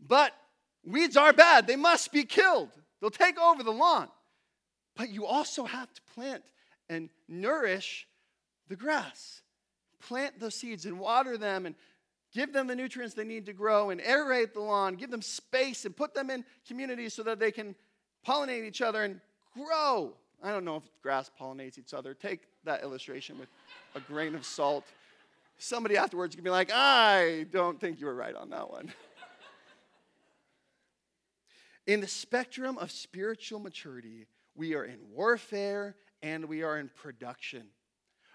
But 0.00 0.32
weeds 0.84 1.16
are 1.16 1.32
bad, 1.32 1.66
they 1.66 1.76
must 1.76 2.12
be 2.12 2.24
killed. 2.24 2.70
They'll 3.00 3.10
take 3.10 3.38
over 3.38 3.62
the 3.62 3.72
lawn. 3.72 4.08
But 4.96 5.10
you 5.10 5.26
also 5.26 5.64
have 5.64 5.92
to 5.94 6.02
plant 6.14 6.42
and 6.88 7.08
nourish 7.28 8.06
the 8.68 8.76
grass. 8.76 9.42
Plant 10.00 10.40
those 10.40 10.54
seeds 10.54 10.84
and 10.84 10.98
water 10.98 11.36
them 11.36 11.66
and 11.66 11.74
give 12.32 12.52
them 12.52 12.66
the 12.66 12.74
nutrients 12.74 13.14
they 13.14 13.24
need 13.24 13.46
to 13.46 13.52
grow 13.52 13.90
and 13.90 14.00
aerate 14.00 14.52
the 14.52 14.60
lawn, 14.60 14.94
give 14.94 15.10
them 15.10 15.22
space 15.22 15.84
and 15.84 15.96
put 15.96 16.14
them 16.14 16.30
in 16.30 16.44
communities 16.66 17.14
so 17.14 17.22
that 17.22 17.38
they 17.38 17.50
can 17.50 17.74
pollinate 18.26 18.64
each 18.64 18.82
other 18.82 19.04
and 19.04 19.20
grow. 19.54 20.14
I 20.42 20.52
don't 20.52 20.64
know 20.64 20.76
if 20.76 20.82
grass 21.02 21.30
pollinates 21.40 21.78
each 21.78 21.94
other. 21.94 22.14
Take 22.14 22.40
that 22.64 22.82
illustration 22.82 23.38
with 23.38 23.48
a 23.94 24.00
grain 24.00 24.34
of 24.34 24.44
salt. 24.44 24.84
Somebody 25.58 25.96
afterwards 25.96 26.34
can 26.34 26.44
be 26.44 26.50
like, 26.50 26.70
I 26.72 27.46
don't 27.50 27.80
think 27.80 27.98
you 28.00 28.06
were 28.06 28.14
right 28.14 28.34
on 28.34 28.50
that 28.50 28.70
one. 28.70 28.92
in 31.86 32.00
the 32.00 32.06
spectrum 32.06 32.78
of 32.78 32.92
spiritual 32.92 33.58
maturity, 33.58 34.26
we 34.54 34.74
are 34.74 34.84
in 34.84 34.98
warfare 35.12 35.96
and 36.22 36.44
we 36.44 36.62
are 36.62 36.78
in 36.78 36.90
production. 36.94 37.64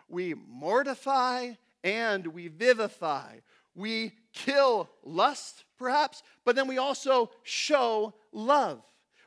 We 0.10 0.34
mortify 0.34 1.51
and 1.84 2.27
we 2.27 2.49
vivify. 2.49 3.38
We 3.75 4.13
kill 4.33 4.89
lust, 5.03 5.63
perhaps, 5.77 6.23
but 6.45 6.55
then 6.55 6.67
we 6.67 6.77
also 6.77 7.31
show 7.43 8.13
love. 8.31 8.81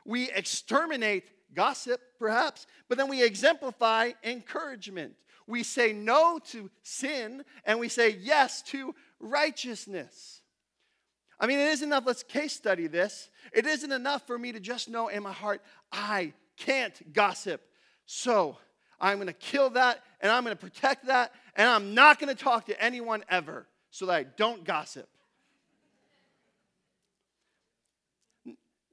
We 0.05 0.31
exterminate 0.31 1.25
gossip, 1.53 1.99
perhaps, 2.17 2.65
but 2.87 2.97
then 2.97 3.09
we 3.09 3.23
exemplify 3.23 4.11
encouragement. 4.23 5.15
We 5.47 5.63
say 5.63 5.93
no 5.93 6.39
to 6.51 6.69
sin 6.83 7.43
and 7.65 7.79
we 7.79 7.89
say 7.89 8.17
yes 8.21 8.61
to 8.63 8.93
righteousness. 9.19 10.41
I 11.39 11.47
mean, 11.47 11.59
it 11.59 11.67
isn't 11.67 11.87
enough, 11.87 12.03
let's 12.05 12.23
case 12.23 12.53
study 12.53 12.87
this. 12.87 13.29
It 13.53 13.65
isn't 13.65 13.91
enough 13.91 14.25
for 14.25 14.37
me 14.37 14.51
to 14.53 14.59
just 14.59 14.89
know 14.89 15.07
in 15.07 15.23
my 15.23 15.31
heart, 15.31 15.61
I 15.91 16.33
can't 16.57 17.13
gossip. 17.13 17.61
So 18.05 18.57
I'm 18.99 19.17
going 19.17 19.27
to 19.27 19.33
kill 19.33 19.69
that 19.71 20.03
and 20.21 20.31
I'm 20.31 20.43
going 20.43 20.55
to 20.55 20.61
protect 20.61 21.05
that 21.07 21.33
and 21.55 21.69
I'm 21.69 21.93
not 21.93 22.19
going 22.19 22.35
to 22.35 22.43
talk 22.43 22.65
to 22.65 22.83
anyone 22.83 23.23
ever 23.29 23.67
so 23.91 24.05
that 24.05 24.13
I 24.13 24.23
don't 24.23 24.63
gossip. 24.63 25.07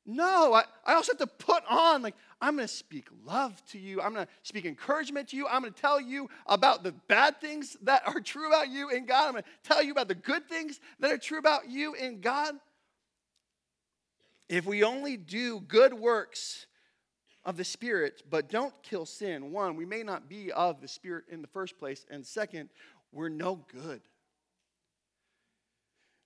No, 0.07 0.52
I, 0.52 0.64
I 0.85 0.94
also 0.94 1.12
have 1.12 1.18
to 1.18 1.26
put 1.26 1.62
on, 1.68 2.02
like, 2.02 2.14
I'm 2.40 2.57
going 2.57 2.68
to 2.68 2.74
speak 2.74 3.07
love 3.24 3.62
to 3.70 3.78
you. 3.78 4.02
I'm 4.02 4.12
going 4.12 4.26
to 4.26 4.33
speak 4.42 4.66
encouragement 4.66 5.28
to 5.28 5.37
you. 5.37 5.46
I'm 5.46 5.62
going 5.62 5.72
to 5.72 5.80
tell 5.80 5.98
you 5.98 6.28
about 6.46 6.83
the 6.83 6.92
bad 6.92 7.40
things 7.40 7.76
that 7.83 8.02
are 8.07 8.20
true 8.20 8.48
about 8.48 8.68
you 8.68 8.90
in 8.90 9.07
God. 9.07 9.26
I'm 9.26 9.33
going 9.33 9.44
to 9.44 9.48
tell 9.62 9.83
you 9.83 9.92
about 9.92 10.09
the 10.09 10.14
good 10.14 10.46
things 10.46 10.78
that 11.00 11.11
are 11.11 11.16
true 11.16 11.38
about 11.38 11.70
you 11.70 11.94
in 11.94 12.20
God. 12.20 12.54
If 14.46 14.66
we 14.66 14.85
only 14.85 15.16
do 15.16 15.61
good 15.61 15.94
works 15.94 16.66
of 17.46 17.57
the 17.57 17.64
Spirit, 17.64 18.22
but 18.28 18.50
don't 18.50 18.74
kill 18.83 19.07
sin, 19.07 19.52
one, 19.52 19.74
we 19.74 19.87
may 19.87 20.02
not 20.02 20.28
be 20.28 20.52
of 20.52 20.83
the 20.83 20.88
Spirit 20.88 21.24
in 21.30 21.40
the 21.40 21.48
first 21.48 21.78
place. 21.78 22.04
And 22.11 22.26
second, 22.26 22.68
we're 23.11 23.30
no 23.30 23.64
good. 23.72 24.02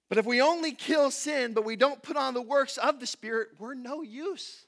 But 0.09 0.19
if 0.19 0.27
we 0.27 0.41
only 0.41 0.73
kill 0.73 1.11
sin, 1.11 1.53
but 1.53 1.65
we 1.65 1.77
don't 1.77 2.03
put 2.03 2.17
on 2.17 2.35
the 2.35 2.43
works 2.43 2.79
of 2.79 2.99
the 2.99 3.07
Spirit, 3.07 3.49
we're 3.59 3.75
no 3.75 4.03
use. 4.03 4.65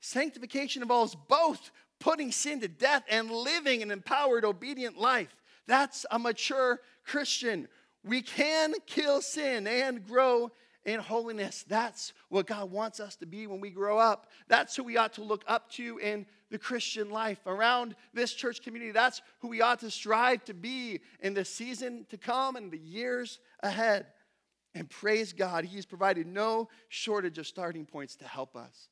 Sanctification 0.00 0.82
involves 0.82 1.16
both 1.28 1.70
putting 2.00 2.32
sin 2.32 2.60
to 2.60 2.68
death 2.68 3.04
and 3.08 3.30
living 3.30 3.82
an 3.82 3.90
empowered, 3.90 4.44
obedient 4.44 4.98
life. 4.98 5.34
That's 5.66 6.06
a 6.10 6.18
mature 6.18 6.80
Christian. 7.04 7.68
We 8.04 8.22
can 8.22 8.74
kill 8.86 9.20
sin 9.20 9.66
and 9.66 10.06
grow 10.06 10.52
in 10.84 11.00
holiness. 11.00 11.64
That's 11.68 12.12
what 12.28 12.46
God 12.46 12.70
wants 12.70 13.00
us 13.00 13.16
to 13.16 13.26
be 13.26 13.46
when 13.46 13.60
we 13.60 13.70
grow 13.70 13.98
up. 13.98 14.30
That's 14.48 14.76
who 14.76 14.84
we 14.84 14.96
ought 14.96 15.14
to 15.14 15.22
look 15.22 15.44
up 15.46 15.70
to 15.72 15.98
in 15.98 16.26
the 16.50 16.58
Christian 16.58 17.10
life. 17.10 17.38
Around 17.46 17.94
this 18.14 18.32
church 18.32 18.62
community, 18.62 18.92
that's 18.92 19.20
who 19.40 19.48
we 19.48 19.60
ought 19.60 19.80
to 19.80 19.90
strive 19.90 20.44
to 20.44 20.54
be 20.54 21.00
in 21.20 21.34
the 21.34 21.44
season 21.44 22.06
to 22.10 22.16
come 22.16 22.56
and 22.56 22.70
the 22.70 22.78
years 22.78 23.38
ahead. 23.60 24.06
And 24.74 24.88
praise 24.88 25.32
God, 25.32 25.64
He's 25.64 25.86
provided 25.86 26.26
no 26.26 26.68
shortage 26.88 27.38
of 27.38 27.46
starting 27.46 27.86
points 27.86 28.16
to 28.16 28.26
help 28.26 28.56
us. 28.56 28.88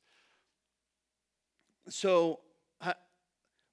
So, 1.89 2.39
uh, 2.81 2.93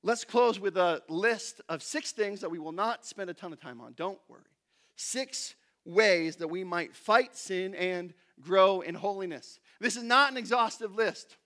let's 0.03 0.25
close 0.25 0.61
with 0.61 0.77
a 0.77 1.03
list 1.09 1.61
of 1.69 1.83
six 1.83 2.13
things 2.13 2.41
that 2.41 2.51
we 2.51 2.59
will 2.59 2.73
not 2.73 3.05
spend 3.05 3.31
a 3.31 3.35
ton 3.35 3.53
of 3.53 3.61
time 3.61 3.81
on. 3.81 3.95
Don't 3.97 4.19
worry. 4.29 4.43
Six 4.97 5.55
ways 5.85 6.37
that 6.37 6.49
we 6.49 6.63
might 6.63 6.95
fight 6.95 7.37
sin 7.37 7.75
and 7.75 8.15
grow 8.41 8.81
in 8.81 8.95
holiness. 8.95 9.59
This 9.81 9.97
is 9.97 10.03
not 10.03 10.31
an 10.31 10.37
exhaustive 10.37 10.95
list. 10.95 11.37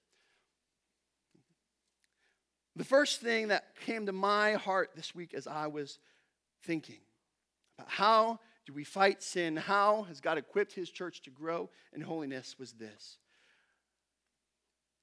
The 2.79 2.85
first 2.85 3.21
thing 3.21 3.49
that 3.49 3.75
came 3.85 4.07
to 4.07 4.13
my 4.13 4.53
heart 4.53 4.91
this 4.95 5.13
week 5.13 5.35
as 5.35 5.49
I 5.49 5.67
was 5.67 5.99
thinking 6.63 7.01
about 7.77 7.91
how 7.91 8.39
do 8.67 8.73
we 8.73 8.85
fight 8.85 9.21
sin? 9.21 9.57
How 9.57 10.05
has 10.05 10.21
God 10.21 10.39
equipped 10.39 10.75
his 10.75 10.89
church 10.89 11.21
to 11.23 11.31
grow 11.31 11.71
in 11.93 12.01
holiness? 12.01 12.55
Was 12.57 12.75
this. 12.75 13.19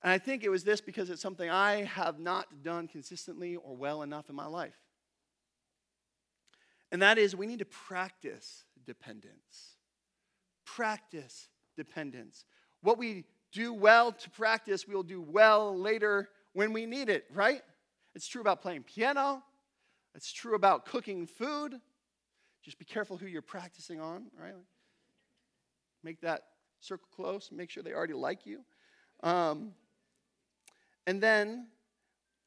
And 0.01 0.13
I 0.13 0.19
think 0.19 0.45
it 0.45 0.49
was 0.49 0.63
this 0.63 0.79
because 0.79 1.09
it's 1.09 1.21
something 1.21 1.49
I 1.49 1.83
have 1.83 2.17
not 2.17 2.63
done 2.63 2.87
consistently 2.87 3.57
or 3.57 3.75
well 3.75 4.03
enough 4.03 4.29
in 4.29 4.37
my 4.37 4.45
life. 4.45 4.79
And 6.93 7.01
that 7.01 7.17
is, 7.17 7.35
we 7.35 7.45
need 7.45 7.59
to 7.59 7.65
practice 7.65 8.63
dependence. 8.85 9.75
Practice 10.63 11.49
dependence. 11.75 12.45
What 12.81 12.97
we 12.97 13.25
do 13.51 13.73
well 13.73 14.13
to 14.13 14.29
practice, 14.29 14.87
we'll 14.87 15.03
do 15.03 15.19
well 15.19 15.77
later 15.77 16.29
when 16.55 16.71
we 16.71 16.85
need 16.85 17.09
it, 17.09 17.25
right? 17.33 17.61
It's 18.15 18.27
true 18.27 18.39
about 18.39 18.61
playing 18.61 18.83
piano, 18.83 19.43
it's 20.15 20.31
true 20.31 20.55
about 20.55 20.85
cooking 20.85 21.27
food. 21.27 21.75
Just 22.63 22.79
be 22.79 22.85
careful 22.85 23.17
who 23.17 23.27
you're 23.27 23.43
practicing 23.43 23.99
on, 23.99 24.31
right? 24.41 24.55
Make 26.03 26.21
that 26.21 26.41
circle 26.79 27.07
close, 27.15 27.51
make 27.51 27.69
sure 27.69 27.83
they 27.83 27.93
already 27.93 28.13
like 28.13 28.45
you. 28.45 28.61
Um, 29.21 29.73
and 31.05 31.21
then 31.21 31.67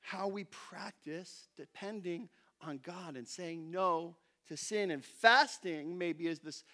how 0.01 0.27
we 0.27 0.45
practice 0.45 1.49
depending 1.57 2.31
on 2.63 2.81
God 2.83 3.15
and 3.15 3.29
saying 3.29 3.71
no 3.71 4.17
to 4.49 4.57
sin. 4.57 4.91
And 4.91 5.05
fasting 5.05 5.99
maybe 5.99 6.27
is 6.27 6.41
this 6.41 6.65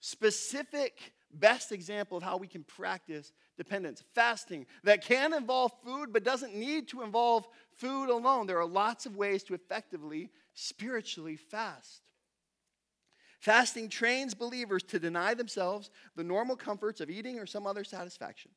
specific 0.00 1.12
best 1.32 1.70
example 1.70 2.16
of 2.16 2.24
how 2.24 2.36
we 2.36 2.48
can 2.48 2.64
practice 2.64 3.32
dependence. 3.60 4.02
Fasting 4.14 4.64
that 4.84 5.04
can 5.04 5.34
involve 5.34 5.70
food 5.84 6.14
but 6.14 6.24
doesn't 6.24 6.54
need 6.54 6.88
to 6.88 7.02
involve 7.02 7.46
food 7.76 8.08
alone. 8.08 8.46
There 8.46 8.58
are 8.58 8.66
lots 8.66 9.04
of 9.04 9.16
ways 9.16 9.42
to 9.44 9.54
effectively 9.54 10.30
spiritually 10.54 11.36
fast. 11.36 12.00
Fasting 13.38 13.90
trains 13.90 14.32
believers 14.34 14.82
to 14.84 14.98
deny 14.98 15.34
themselves 15.34 15.90
the 16.16 16.24
normal 16.24 16.56
comforts 16.56 17.02
of 17.02 17.10
eating 17.10 17.38
or 17.38 17.44
some 17.44 17.66
other 17.66 17.84
satisfaction 17.84 18.50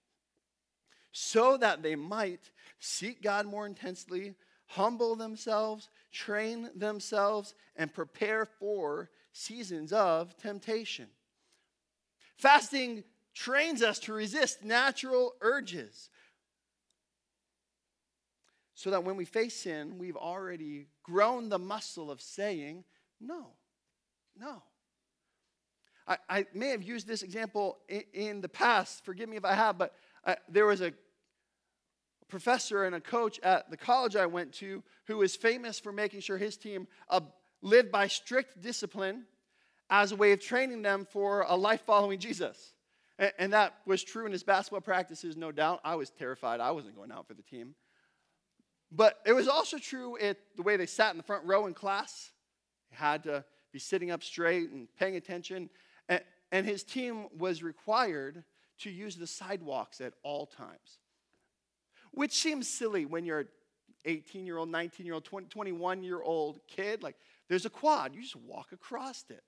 so 1.12 1.58
that 1.58 1.84
they 1.84 1.96
might 1.96 2.50
seek 2.80 3.22
God 3.22 3.46
more 3.46 3.66
intensely, 3.66 4.36
humble 4.68 5.18
themselves, 5.18 5.89
train 6.13 6.70
themselves, 6.76 7.56
and 7.76 7.94
prepare 7.94 8.46
for 8.46 9.10
seasons 9.34 9.92
of 9.92 10.36
temptation. 10.38 11.08
Fasting 12.38 13.04
trains 13.34 13.82
us 13.82 14.00
to 14.00 14.13
resist 14.13 14.63
natural 14.63 15.34
urges 15.41 16.10
so 18.76 18.91
that 18.91 19.04
when 19.04 19.15
we 19.15 19.26
face 19.26 19.56
sin, 19.62 19.98
we've 19.98 20.17
already 20.17 20.88
grown 21.04 21.50
the 21.50 21.60
muscle 21.60 22.12
of 22.12 22.22
saying, 22.22 22.84
no, 23.22 23.48
no. 24.38 24.62
I, 26.08 26.17
I 26.28 26.46
may 26.54 26.69
have 26.69 26.84
used 26.84 27.08
this 27.08 27.24
example 27.24 27.78
in, 27.88 28.04
in, 28.13 28.41
the 28.41 28.50
past, 28.50 29.06
forgive 29.06 29.30
me 29.30 29.38
if 29.38 29.46
I 29.46 29.54
have, 29.54 29.78
but 29.78 29.93
I, 30.26 30.36
there 30.50 30.65
was 30.65 30.82
a 30.82 30.91
professor 32.28 32.84
and 32.84 32.96
a 32.96 33.00
coach 33.00 33.39
at 33.41 33.69
the 33.69 33.78
college 33.78 34.15
I 34.15 34.26
went 34.26 34.54
to 34.56 34.84
who 35.06 35.17
was 35.17 35.36
famous 35.36 35.80
for 35.80 35.91
making 35.91 36.22
sure 36.22 36.38
his 36.38 36.58
team 36.58 36.88
uh, 37.10 37.22
lived 37.62 37.91
by 37.91 38.08
strict 38.08 38.62
discipline 38.62 39.24
as 39.89 40.12
a 40.12 40.15
way 40.15 40.32
of 40.32 40.41
training 40.41 40.82
them 40.82 41.08
for 41.10 41.46
a 41.48 41.56
life 41.56 41.82
following 41.86 42.19
Jesus. 42.19 42.74
And, 43.19 43.54
that 43.54 43.76
was 43.86 44.04
true 44.04 44.26
in 44.26 44.32
his 44.32 44.43
basketball 44.43 44.82
practices, 44.82 45.38
no 45.38 45.52
doubt. 45.52 45.82
I 45.84 45.95
was 45.95 46.10
terrified. 46.10 46.60
I 46.60 46.71
wasn't 46.71 46.95
going 46.95 47.12
out 47.12 47.28
for 47.28 47.36
the 47.36 47.43
team. 47.43 47.76
But 48.91 49.19
it 49.26 49.34
was 49.34 49.47
also 49.47 49.78
true 49.78 50.17
at 50.19 50.38
the 50.56 50.63
way 50.63 50.78
they 50.78 50.86
sat 50.86 51.12
in 51.12 51.17
the 51.17 51.23
front 51.23 51.45
row 51.45 51.67
in 51.67 51.73
class. 51.73 52.32
He 52.89 52.95
had 52.95 53.23
to 53.23 53.45
be 53.71 53.80
sitting 53.80 54.12
up 54.12 54.23
straight 54.23 54.71
and 54.71 54.88
paying 54.97 55.15
attention. 55.15 55.69
And, 56.10 56.67
his 56.67 56.84
team 56.84 57.26
was 57.36 57.63
required 57.63 58.43
to 58.80 58.91
use 58.91 59.15
the 59.15 59.26
sidewalks 59.26 59.99
at 60.02 60.13
all 60.21 60.45
times, 60.45 60.99
which 62.12 62.34
seems 62.34 62.67
silly 62.67 63.06
when 63.06 63.26
you're 63.26 63.45
18 64.06 64.45
year 64.45 64.58
old, 64.58 64.69
19 64.69 65.04
year 65.04 65.15
old, 65.15 65.26
20, 65.26 65.47
21 65.47 66.04
year 66.04 66.21
old 66.21 66.60
kid. 66.67 67.02
Like, 67.02 67.15
there's 67.49 67.65
a 67.65 67.71
quad, 67.71 68.13
you 68.13 68.21
just 68.21 68.36
walk 68.36 68.71
across 68.71 69.26
it. 69.30 69.43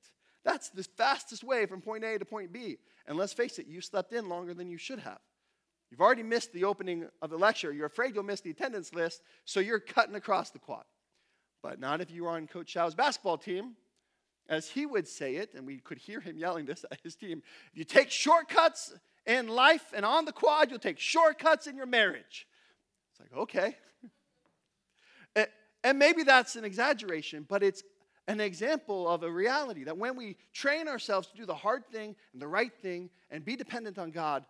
That's 0.46 0.70
the 0.70 0.84
fastest 0.84 1.44
way 1.44 1.66
from 1.66 1.82
point 1.82 2.04
A 2.04 2.20
to 2.20 2.24
point 2.24 2.54
B. 2.54 2.78
And 3.08 3.18
let's 3.18 3.34
face 3.34 3.60
it, 3.60 3.66
you 3.66 3.82
slept 3.82 4.14
in 4.14 4.30
longer 4.30 4.54
than 4.54 4.70
you 4.70 4.78
should 4.78 5.00
have. 5.00 5.20
You've 5.90 6.02
already 6.02 6.24
missed 6.24 6.54
the 6.54 6.64
opening 6.64 7.08
of 7.22 7.32
the 7.32 7.38
lecture. 7.38 7.74
You're 7.74 7.88
afraid 7.88 8.16
you'll 8.16 8.24
miss 8.24 8.42
the 8.42 8.52
attendance 8.52 8.94
list, 8.94 9.24
so 9.44 9.60
you're 9.60 9.80
cutting 9.80 10.16
across 10.16 10.52
the 10.52 10.60
quad. 10.60 10.84
But 11.64 11.80
not 11.80 12.00
if 12.00 12.12
you 12.12 12.28
are 12.28 12.36
on 12.36 12.48
Coach 12.48 12.70
Show's 12.70 12.94
basketball 12.94 13.38
team. 13.38 13.76
As 14.48 14.70
he 14.70 14.86
would 14.86 15.08
say 15.08 15.38
it, 15.38 15.56
and 15.56 15.66
we 15.66 15.80
could 15.80 15.98
hear 15.98 16.20
him 16.20 16.38
yelling 16.38 16.66
this 16.66 16.86
at 16.92 17.00
his 17.02 17.16
team 17.16 17.42
if 17.72 17.78
you 17.78 17.84
take 17.84 18.12
shortcuts 18.12 18.94
in 19.26 19.48
life 19.48 19.92
and 19.96 20.06
on 20.06 20.26
the 20.26 20.32
quad, 20.32 20.70
you'll 20.70 20.78
take 20.78 21.00
shortcuts 21.00 21.66
in 21.66 21.76
your 21.76 21.88
marriage. 21.88 22.48
It's 23.12 23.20
like, 23.20 23.42
okay. 23.42 23.78
and 25.84 25.98
maybe 25.98 26.22
that's 26.22 26.56
an 26.56 26.64
exaggeration, 26.64 27.46
but 27.50 27.64
it's 27.64 27.82
an 28.28 28.40
example 28.40 29.08
of 29.08 29.24
a 29.24 29.32
reality 29.32 29.84
that 29.84 29.98
when 29.98 30.16
we 30.16 30.38
train 30.54 30.88
ourselves 30.88 31.28
to 31.28 31.38
do 31.38 31.46
the 31.46 31.56
hard 31.56 31.86
thing 31.88 32.16
and 32.34 32.42
the 32.42 32.48
right 32.48 32.74
thing 32.82 33.10
and 33.30 33.46
be 33.46 33.56
dependent 33.56 33.98
on 34.00 34.12
God, 34.12 34.46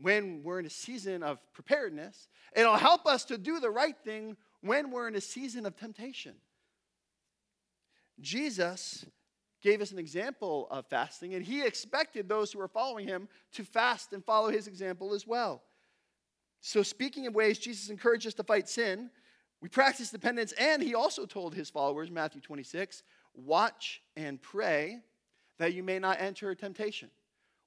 when 0.00 0.42
we're 0.42 0.58
in 0.58 0.66
a 0.66 0.70
season 0.70 1.22
of 1.22 1.38
preparedness, 1.52 2.28
it'll 2.54 2.76
help 2.76 3.06
us 3.06 3.24
to 3.26 3.38
do 3.38 3.60
the 3.60 3.70
right 3.70 3.96
thing 4.04 4.36
when 4.60 4.90
we're 4.90 5.08
in 5.08 5.14
a 5.14 5.20
season 5.20 5.66
of 5.66 5.76
temptation. 5.76 6.34
Jesus 8.20 9.04
gave 9.62 9.80
us 9.80 9.92
an 9.92 9.98
example 9.98 10.66
of 10.70 10.86
fasting, 10.86 11.34
and 11.34 11.44
he 11.44 11.64
expected 11.64 12.28
those 12.28 12.52
who 12.52 12.58
were 12.58 12.68
following 12.68 13.06
him 13.06 13.28
to 13.52 13.64
fast 13.64 14.12
and 14.12 14.24
follow 14.24 14.50
his 14.50 14.66
example 14.66 15.14
as 15.14 15.26
well. 15.26 15.62
So, 16.60 16.82
speaking 16.82 17.26
of 17.26 17.34
ways 17.34 17.58
Jesus 17.58 17.88
encouraged 17.88 18.26
us 18.26 18.34
to 18.34 18.44
fight 18.44 18.68
sin, 18.68 19.10
we 19.62 19.68
practice 19.68 20.10
dependence, 20.10 20.52
and 20.58 20.82
he 20.82 20.94
also 20.94 21.24
told 21.24 21.54
his 21.54 21.70
followers, 21.70 22.10
Matthew 22.10 22.40
26, 22.40 23.04
watch 23.34 24.02
and 24.16 24.42
pray 24.42 24.98
that 25.58 25.72
you 25.72 25.84
may 25.84 26.00
not 26.00 26.20
enter 26.20 26.52
temptation. 26.56 27.08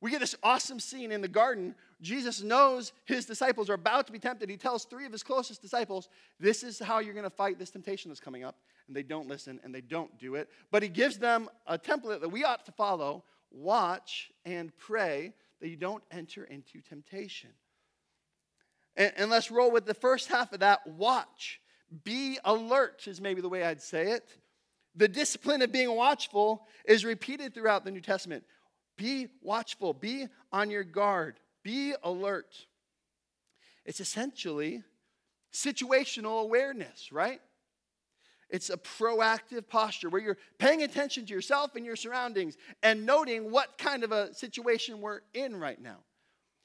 We 0.02 0.12
get 0.12 0.20
this 0.20 0.36
awesome 0.44 0.82
scene 0.82 1.14
in 1.14 1.22
the 1.22 1.30
garden. 1.30 1.74
Jesus 2.02 2.44
knows 2.44 2.92
his 3.06 3.26
disciples 3.26 3.70
are 3.70 3.76
about 3.76 4.06
to 4.08 4.12
be 4.12 4.20
tempted. 4.20 4.50
He 4.50 4.58
tells 4.58 4.84
three 4.84 5.06
of 5.06 5.12
his 5.14 5.24
closest 5.24 5.62
disciples, 5.62 6.10
This 6.38 6.64
is 6.64 6.80
how 6.80 7.00
you're 7.00 7.14
going 7.14 7.24
to 7.24 7.30
fight 7.30 7.58
this 7.58 7.72
temptation 7.72 8.12
that's 8.12 8.20
coming 8.20 8.44
up. 8.44 8.58
And 8.88 8.96
they 8.96 9.02
don't 9.02 9.30
listen 9.30 9.60
and 9.64 9.74
they 9.74 9.82
don't 9.82 10.16
do 10.20 10.36
it. 10.36 10.50
But 10.72 10.84
he 10.84 10.90
gives 10.90 11.18
them 11.18 11.50
a 11.66 11.80
template 11.80 12.20
that 12.22 12.30
we 12.30 12.44
ought 12.44 12.66
to 12.66 12.72
follow 12.74 13.24
watch 13.52 14.32
and 14.44 14.76
pray 14.78 15.34
that 15.62 15.70
you 15.70 15.78
don't 15.78 16.04
enter 16.12 16.44
into 16.44 16.82
temptation. 16.82 17.52
And, 18.98 19.14
and 19.16 19.32
let's 19.32 19.50
roll 19.50 19.72
with 19.72 19.86
the 19.86 19.94
first 19.94 20.28
half 20.28 20.52
of 20.52 20.60
that 20.60 20.86
watch. 20.86 21.62
Be 22.04 22.40
alert, 22.44 23.08
is 23.08 23.22
maybe 23.22 23.42
the 23.42 23.50
way 23.50 23.64
I'd 23.64 23.82
say 23.82 24.12
it. 24.12 24.38
The 24.96 25.08
discipline 25.08 25.62
of 25.62 25.72
being 25.72 25.94
watchful 25.94 26.68
is 26.86 27.04
repeated 27.06 27.54
throughout 27.54 27.84
the 27.86 27.92
New 27.92 28.02
Testament. 28.02 28.44
Be 28.98 29.28
watchful, 29.42 29.94
be 29.94 30.28
on 30.52 30.70
your 30.70 30.84
guard, 30.84 31.40
be 31.64 31.94
alert. 32.04 32.66
It's 33.86 34.00
essentially 34.00 34.84
situational 35.54 36.42
awareness, 36.42 37.12
right? 37.12 37.42
It's 38.50 38.70
a 38.70 38.78
proactive 38.78 39.68
posture 39.68 40.10
where 40.10 40.22
you're 40.22 40.38
paying 40.60 40.84
attention 40.84 41.26
to 41.26 41.34
yourself 41.34 41.76
and 41.76 41.86
your 41.86 41.96
surroundings 41.96 42.58
and 42.84 43.06
noting 43.06 43.52
what 43.52 43.78
kind 43.78 44.04
of 44.04 44.12
a 44.12 44.34
situation 44.34 45.02
we're 45.02 45.22
in 45.34 45.58
right 45.58 45.82
now. 45.82 45.98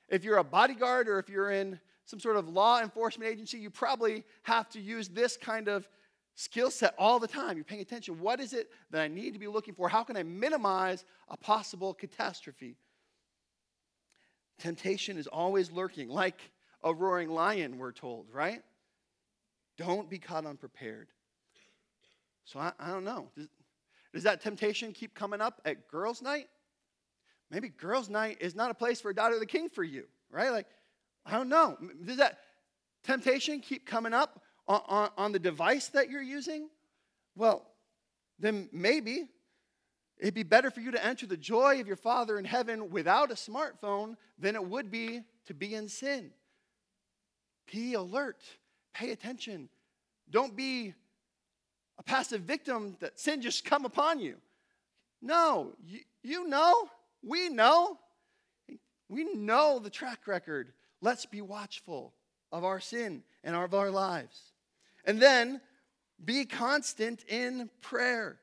If 0.09 0.25
you're 0.25 0.39
a 0.39 0.45
bodyguard 0.45 1.09
or 1.09 1.19
if 1.19 1.29
you're 1.29 1.51
in 1.51 1.81
some 2.11 2.19
sort 2.19 2.37
of 2.37 2.49
law 2.49 2.81
enforcement 2.81 3.31
agency, 3.31 3.57
you 3.57 3.71
probably 3.71 4.25
have 4.43 4.69
to 4.71 4.81
use 4.81 5.09
this 5.09 5.37
kind 5.37 5.69
of 5.69 5.89
skill 6.35 6.69
set 6.69 6.93
all 6.99 7.21
the 7.21 7.29
time. 7.29 7.57
You're 7.57 7.65
paying 7.65 7.81
attention. 7.81 8.19
What 8.19 8.41
is 8.41 8.53
it 8.53 8.69
that 8.91 9.01
I 9.01 9.07
need 9.07 9.33
to 9.35 9.39
be 9.39 9.47
looking 9.47 9.75
for? 9.75 9.89
How 9.89 10.03
can 10.03 10.17
I 10.17 10.25
minimize 10.25 11.05
a 11.29 11.37
possible 11.37 11.95
catastrophe? 11.95 12.77
Temptation 14.59 15.19
is 15.19 15.29
always 15.29 15.71
lurking, 15.71 16.09
like 16.09 16.51
a 16.83 16.93
roaring 16.93 17.31
lion, 17.31 17.79
we're 17.79 17.93
told, 17.93 18.27
right? 18.33 18.61
Don't 19.79 20.11
be 20.11 20.19
caught 20.19 20.45
unprepared. 20.45 21.09
So 22.45 22.59
I, 22.59 22.73
I 22.81 22.89
don't 22.89 23.05
know. 23.05 23.29
Does, 23.37 23.49
does 24.13 24.23
that 24.25 24.41
temptation 24.41 24.93
keep 24.93 25.15
coming 25.15 25.41
up 25.41 25.61
at 25.65 25.87
girls' 25.89 26.23
night? 26.23 26.49
Maybe 27.53 27.69
girls' 27.69 28.11
night 28.11 28.39
is 28.41 28.57
not 28.57 28.73
a 28.73 28.75
place 28.75 29.01
for 29.01 29.11
a 29.11 29.15
daughter 29.15 29.35
of 29.35 29.41
the 29.41 29.47
king 29.47 29.69
for 29.69 29.85
you, 29.85 30.07
right? 30.29 30.51
Like, 30.51 30.67
I 31.31 31.35
don't 31.35 31.49
know. 31.49 31.79
Does 32.05 32.17
that 32.17 32.39
temptation 33.05 33.61
keep 33.61 33.87
coming 33.87 34.13
up 34.13 34.43
on, 34.67 34.83
on, 34.89 35.11
on 35.17 35.33
the 35.33 35.39
device 35.39 35.87
that 35.89 36.11
you're 36.11 36.21
using? 36.21 36.69
Well, 37.37 37.65
then 38.41 38.69
maybe 38.73 39.29
it'd 40.19 40.35
be 40.35 40.43
better 40.43 40.73
for 40.73 40.81
you 40.81 40.91
to 40.91 41.05
enter 41.05 41.27
the 41.27 41.37
joy 41.37 41.81
of 41.81 41.87
your 41.87 41.97
Father 41.97 42.37
in 42.37 42.45
heaven 42.45 42.91
without 42.91 43.31
a 43.31 43.35
smartphone 43.35 44.17
than 44.39 44.57
it 44.57 44.65
would 44.65 44.91
be 44.91 45.23
to 45.47 45.55
be 45.55 45.75
in 45.75 45.89
sin. 45.89 46.33
Be 47.71 47.95
alert, 47.95 48.43
pay 48.93 49.13
attention. 49.13 49.69
Don't 50.29 50.57
be 50.57 50.95
a 51.97 52.03
passive 52.03 52.43
victim 52.43 52.97
that 52.99 53.21
sin 53.21 53.41
just 53.41 53.65
come 53.65 53.85
upon 53.85 54.19
you. 54.19 54.37
No, 55.23 55.75
you, 55.87 56.01
you 56.25 56.49
know, 56.49 56.89
we 57.23 57.49
know. 57.49 57.99
We 59.09 59.33
know 59.35 59.79
the 59.79 59.91
track 59.91 60.27
record. 60.27 60.73
Let's 61.01 61.27
be 61.27 61.41
watchful 61.41 62.15
of 62.53 62.65
our 62.65 62.81
sin 62.81 63.23
and 63.43 63.57
of 63.57 63.75
our 63.75 63.91
lives. 63.91 64.53
And 65.05 65.21
then 65.21 65.61
be 66.23 66.45
constant 66.45 67.25
in 67.29 67.71
prayer. 67.81 68.39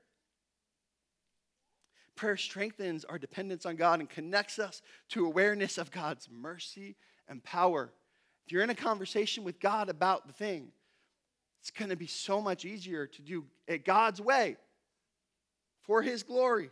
Prayer 2.16 2.38
strengthens 2.38 3.06
our 3.06 3.20
dependence 3.20 3.66
on 3.66 3.76
God 3.76 4.00
and 4.00 4.10
connects 4.10 4.58
us 4.58 4.82
to 5.10 5.26
awareness 5.26 5.78
of 5.78 5.92
God's 5.92 6.28
mercy 6.32 6.96
and 7.28 7.44
power. 7.44 7.92
If 8.46 8.52
you're 8.52 8.64
in 8.64 8.72
a 8.72 8.76
conversation 8.76 9.44
with 9.44 9.60
God 9.60 9.90
about 9.90 10.26
the 10.26 10.34
thing, 10.34 10.70
it's 11.60 11.70
going 11.70 11.90
to 11.90 11.96
be 11.96 12.08
so 12.08 12.42
much 12.42 12.66
easier 12.66 13.06
to 13.06 13.22
do 13.22 13.46
it 13.68 13.86
God's 13.86 14.22
way 14.22 14.58
for 15.84 16.02
His 16.02 16.24
glory. 16.24 16.72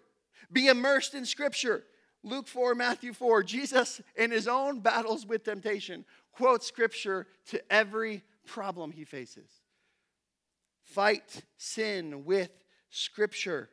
Be 0.51 0.67
immersed 0.67 1.13
in 1.13 1.25
Scripture. 1.25 1.83
Luke 2.25 2.47
4, 2.47 2.73
Matthew 2.73 3.13
4, 3.13 3.43
Jesus, 3.43 4.01
in 4.15 4.31
his 4.31 4.47
own 4.47 4.79
battles 4.79 5.27
with 5.27 5.43
temptation, 5.43 6.03
quotes 6.31 6.65
Scripture 6.65 7.27
to 7.47 7.61
every 7.71 8.23
problem 8.47 8.91
he 8.91 9.05
faces. 9.05 9.47
Fight 10.83 11.43
sin 11.57 12.25
with 12.25 12.49
Scripture. 12.89 13.69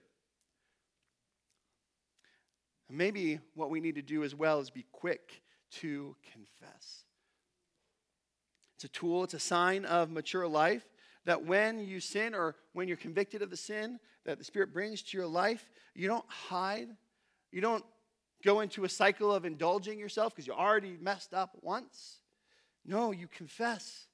Maybe 2.91 3.41
what 3.55 3.71
we 3.71 3.81
need 3.81 3.95
to 3.95 4.03
do 4.03 4.23
as 4.23 4.35
well 4.35 4.61
is 4.61 4.69
be 4.69 4.85
quick 4.93 5.43
to 5.79 6.15
confess. 6.31 7.05
It's 8.75 8.85
a 8.85 8.89
tool, 8.89 9.25
it's 9.25 9.33
a 9.33 9.41
sign 9.41 9.87
of 9.87 10.11
mature 10.11 10.47
life 10.47 10.85
that 11.25 11.47
when 11.47 11.81
you 11.81 12.01
sin 12.01 12.35
or 12.35 12.57
when 12.75 12.87
you're 12.87 12.99
convicted 12.99 13.41
of 13.41 13.49
the 13.49 13.57
sin 13.57 13.99
that 14.27 14.37
the 14.37 14.45
Spirit 14.45 14.75
brings 14.75 15.01
to 15.01 15.17
your 15.17 15.27
life, 15.27 15.71
you 15.95 16.07
don't 16.07 16.29
hide. 16.29 16.89
You 17.51 17.61
don't 17.61 17.85
go 18.45 18.61
into 18.61 18.85
a 18.85 18.89
cycle 18.89 19.33
of 19.35 19.45
indulging 19.45 19.99
yourself 19.99 20.35
because 20.35 20.47
you 20.47 20.53
already 20.53 20.97
messed 21.01 21.33
up 21.35 21.57
once. 21.63 22.19
No, 22.85 23.13
you 23.13 23.29
confess. 23.29 24.07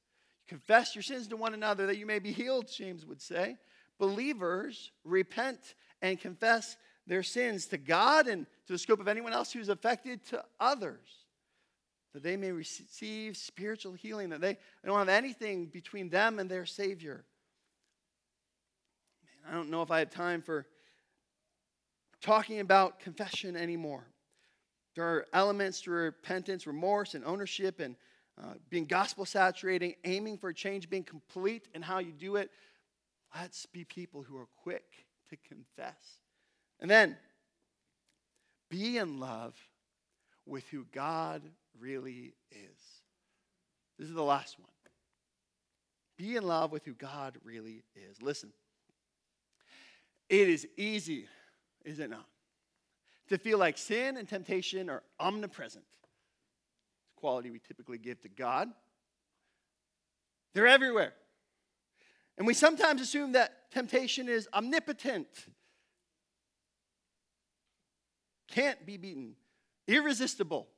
You 0.46 0.56
confess 0.56 0.94
your 0.94 1.02
sins 1.02 1.28
to 1.28 1.36
one 1.36 1.54
another 1.54 1.86
that 1.86 1.98
you 1.98 2.06
may 2.06 2.18
be 2.18 2.32
healed, 2.32 2.68
James 2.68 3.06
would 3.06 3.22
say. 3.22 3.56
Believers 3.98 4.92
repent 5.04 5.74
and 6.02 6.20
confess 6.20 6.76
their 7.06 7.22
sins 7.22 7.66
to 7.66 7.78
God 7.78 8.28
and 8.28 8.46
to 8.66 8.72
the 8.74 8.78
scope 8.78 9.00
of 9.00 9.08
anyone 9.08 9.32
else 9.32 9.50
who's 9.52 9.70
affected 9.70 10.24
to 10.26 10.44
others, 10.60 11.08
that 12.12 12.22
they 12.22 12.36
may 12.36 12.52
receive 12.52 13.36
spiritual 13.36 13.94
healing, 13.94 14.28
that 14.28 14.40
they 14.40 14.58
don't 14.84 14.98
have 14.98 15.08
anything 15.08 15.66
between 15.66 16.10
them 16.10 16.38
and 16.38 16.50
their 16.50 16.66
Savior. 16.66 17.24
Man, 19.24 19.52
I 19.52 19.56
don't 19.56 19.70
know 19.70 19.82
if 19.82 19.90
I 19.90 20.00
have 20.00 20.10
time 20.10 20.42
for 20.42 20.66
talking 22.20 22.60
about 22.60 23.00
confession 23.00 23.56
anymore. 23.56 24.04
There 24.98 25.06
are 25.06 25.26
elements 25.32 25.80
to 25.82 25.92
repentance, 25.92 26.66
remorse, 26.66 27.14
and 27.14 27.24
ownership, 27.24 27.78
and 27.78 27.94
uh, 28.36 28.54
being 28.68 28.84
gospel 28.84 29.24
saturating, 29.24 29.94
aiming 30.04 30.38
for 30.38 30.52
change, 30.52 30.90
being 30.90 31.04
complete 31.04 31.68
in 31.72 31.82
how 31.82 32.00
you 32.00 32.10
do 32.10 32.34
it. 32.34 32.50
Let's 33.32 33.64
be 33.64 33.84
people 33.84 34.24
who 34.24 34.36
are 34.36 34.48
quick 34.60 34.82
to 35.30 35.36
confess. 35.36 36.18
And 36.80 36.90
then 36.90 37.16
be 38.68 38.98
in 38.98 39.20
love 39.20 39.54
with 40.46 40.66
who 40.70 40.84
God 40.90 41.42
really 41.78 42.34
is. 42.50 42.80
This 44.00 44.08
is 44.08 44.14
the 44.16 44.22
last 44.24 44.58
one. 44.58 44.68
Be 46.16 46.34
in 46.34 46.42
love 46.42 46.72
with 46.72 46.84
who 46.84 46.94
God 46.94 47.36
really 47.44 47.84
is. 47.94 48.20
Listen, 48.20 48.52
it 50.28 50.48
is 50.48 50.66
easy, 50.76 51.28
is 51.84 52.00
it 52.00 52.10
not, 52.10 52.26
to 53.28 53.38
feel 53.38 53.58
like 53.58 53.78
sin 53.78 54.16
and 54.16 54.28
temptation 54.28 54.88
are 54.90 55.02
omnipresent. 55.20 55.84
It's 57.02 57.12
a 57.16 57.20
quality 57.20 57.50
we 57.50 57.60
typically 57.60 57.98
give 57.98 58.20
to 58.22 58.28
God. 58.28 58.68
They're 60.54 60.66
everywhere. 60.66 61.12
And 62.36 62.46
we 62.46 62.54
sometimes 62.54 63.00
assume 63.00 63.32
that 63.32 63.70
temptation 63.72 64.28
is 64.28 64.48
omnipotent 64.54 65.26
can't 68.48 68.84
be 68.86 68.96
beaten, 68.96 69.34
irresistible, 69.86 70.68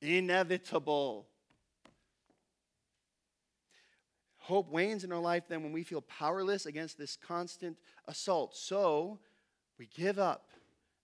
inevitable. 0.00 1.26
Hope 4.38 4.70
wanes 4.70 5.04
in 5.04 5.12
our 5.12 5.20
life 5.20 5.44
then 5.48 5.62
when 5.62 5.72
we 5.72 5.82
feel 5.82 6.00
powerless 6.00 6.66
against 6.66 6.96
this 6.96 7.16
constant 7.16 7.76
assault. 8.06 8.56
So 8.56 9.18
we 9.78 9.86
give 9.86 10.18
up 10.18 10.50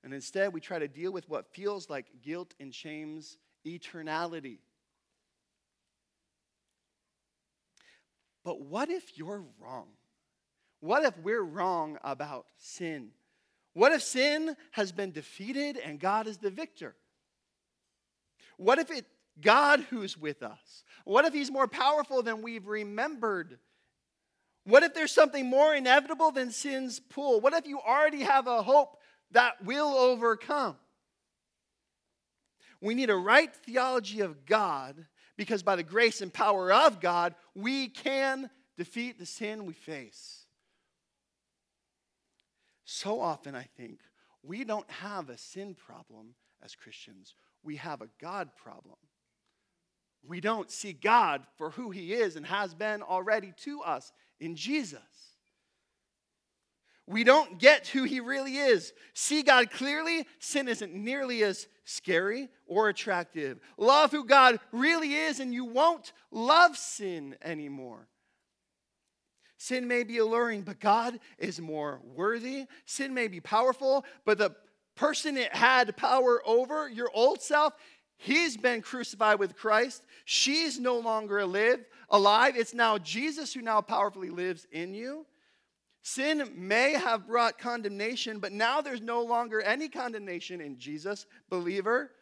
and 0.06 0.14
instead 0.14 0.52
we 0.52 0.60
try 0.60 0.78
to 0.78 0.86
deal 0.86 1.10
with 1.10 1.28
what 1.28 1.52
feels 1.52 1.90
like 1.90 2.06
guilt 2.22 2.54
and 2.60 2.72
shame's 2.72 3.38
eternality. 3.66 4.58
But 8.44 8.60
what 8.60 8.88
if 8.88 9.18
you're 9.18 9.42
wrong? 9.60 9.88
What 10.78 11.02
if 11.02 11.18
we're 11.18 11.42
wrong 11.42 11.98
about 12.04 12.46
sin? 12.56 13.08
What 13.72 13.90
if 13.90 14.00
sin 14.00 14.54
has 14.70 14.92
been 14.92 15.10
defeated 15.10 15.76
and 15.76 15.98
God 15.98 16.28
is 16.28 16.38
the 16.38 16.50
victor? 16.50 16.94
What 18.58 18.78
if 18.78 18.92
it's 18.92 19.08
God 19.40 19.80
who's 19.90 20.16
with 20.16 20.44
us? 20.44 20.84
What 21.04 21.24
if 21.24 21.34
he's 21.34 21.50
more 21.50 21.66
powerful 21.66 22.22
than 22.22 22.42
we've 22.42 22.68
remembered? 22.68 23.58
What 24.62 24.84
if 24.84 24.94
there's 24.94 25.10
something 25.10 25.46
more 25.46 25.74
inevitable 25.74 26.30
than 26.30 26.52
sin's 26.52 27.00
pull? 27.00 27.40
What 27.40 27.54
if 27.54 27.66
you 27.66 27.80
already 27.80 28.22
have 28.22 28.46
a 28.46 28.62
hope 28.62 29.00
that 29.32 29.64
will 29.64 29.94
overcome? 29.94 30.76
We 32.80 32.94
need 32.94 33.10
a 33.10 33.16
right 33.16 33.54
theology 33.54 34.20
of 34.20 34.46
God 34.46 35.06
because 35.36 35.62
by 35.62 35.76
the 35.76 35.82
grace 35.82 36.20
and 36.20 36.32
power 36.32 36.72
of 36.72 37.00
God, 37.00 37.34
we 37.54 37.88
can 37.88 38.50
defeat 38.76 39.18
the 39.18 39.26
sin 39.26 39.66
we 39.66 39.72
face. 39.72 40.46
So 42.84 43.20
often, 43.20 43.54
I 43.54 43.64
think, 43.76 44.00
we 44.42 44.64
don't 44.64 44.88
have 44.90 45.28
a 45.28 45.38
sin 45.38 45.74
problem 45.74 46.34
as 46.62 46.74
Christians, 46.74 47.34
we 47.62 47.76
have 47.76 48.00
a 48.00 48.08
God 48.20 48.50
problem. 48.56 48.96
We 50.26 50.40
don't 50.40 50.70
see 50.70 50.92
God 50.92 51.42
for 51.56 51.70
who 51.70 51.90
He 51.90 52.12
is 52.14 52.36
and 52.36 52.46
has 52.46 52.74
been 52.74 53.02
already 53.02 53.52
to 53.64 53.82
us 53.82 54.12
in 54.40 54.56
Jesus. 54.56 55.00
We 57.06 57.22
don't 57.24 57.58
get 57.58 57.86
who 57.88 58.02
He 58.04 58.20
really 58.20 58.56
is. 58.56 58.92
See 59.14 59.42
God 59.42 59.70
clearly, 59.70 60.26
sin 60.38 60.68
isn't 60.68 60.94
nearly 60.94 61.44
as 61.44 61.68
scary 61.84 62.48
or 62.66 62.88
attractive. 62.88 63.60
Love 63.78 64.10
who 64.10 64.24
God 64.24 64.58
really 64.72 65.14
is, 65.14 65.38
and 65.38 65.54
you 65.54 65.64
won't 65.64 66.12
love 66.30 66.76
sin 66.76 67.36
anymore. 67.42 68.08
Sin 69.58 69.88
may 69.88 70.04
be 70.04 70.18
alluring, 70.18 70.62
but 70.62 70.80
God 70.80 71.18
is 71.38 71.60
more 71.60 72.00
worthy. 72.14 72.66
Sin 72.84 73.14
may 73.14 73.28
be 73.28 73.40
powerful, 73.40 74.04
but 74.24 74.38
the 74.38 74.54
person 74.96 75.36
it 75.36 75.54
had 75.54 75.96
power 75.96 76.42
over, 76.44 76.88
your 76.88 77.10
old 77.14 77.40
self, 77.40 77.72
he's 78.16 78.56
been 78.56 78.82
crucified 78.82 79.38
with 79.38 79.56
Christ. 79.56 80.04
She's 80.24 80.78
no 80.78 80.98
longer 80.98 81.38
alive. 81.38 81.84
alive. 82.10 82.56
It's 82.56 82.74
now 82.74 82.98
Jesus 82.98 83.54
who 83.54 83.62
now 83.62 83.80
powerfully 83.80 84.30
lives 84.30 84.66
in 84.72 84.92
you. 84.92 85.24
Sin 86.06 86.52
may 86.54 86.92
have 86.92 87.26
brought 87.26 87.58
condemnation, 87.58 88.38
but 88.38 88.52
now 88.52 88.80
there's 88.80 89.00
no 89.00 89.22
longer 89.22 89.60
any 89.60 89.88
condemnation 89.88 90.60
in 90.60 90.78
Jesus, 90.78 91.26
believer. 91.50 92.12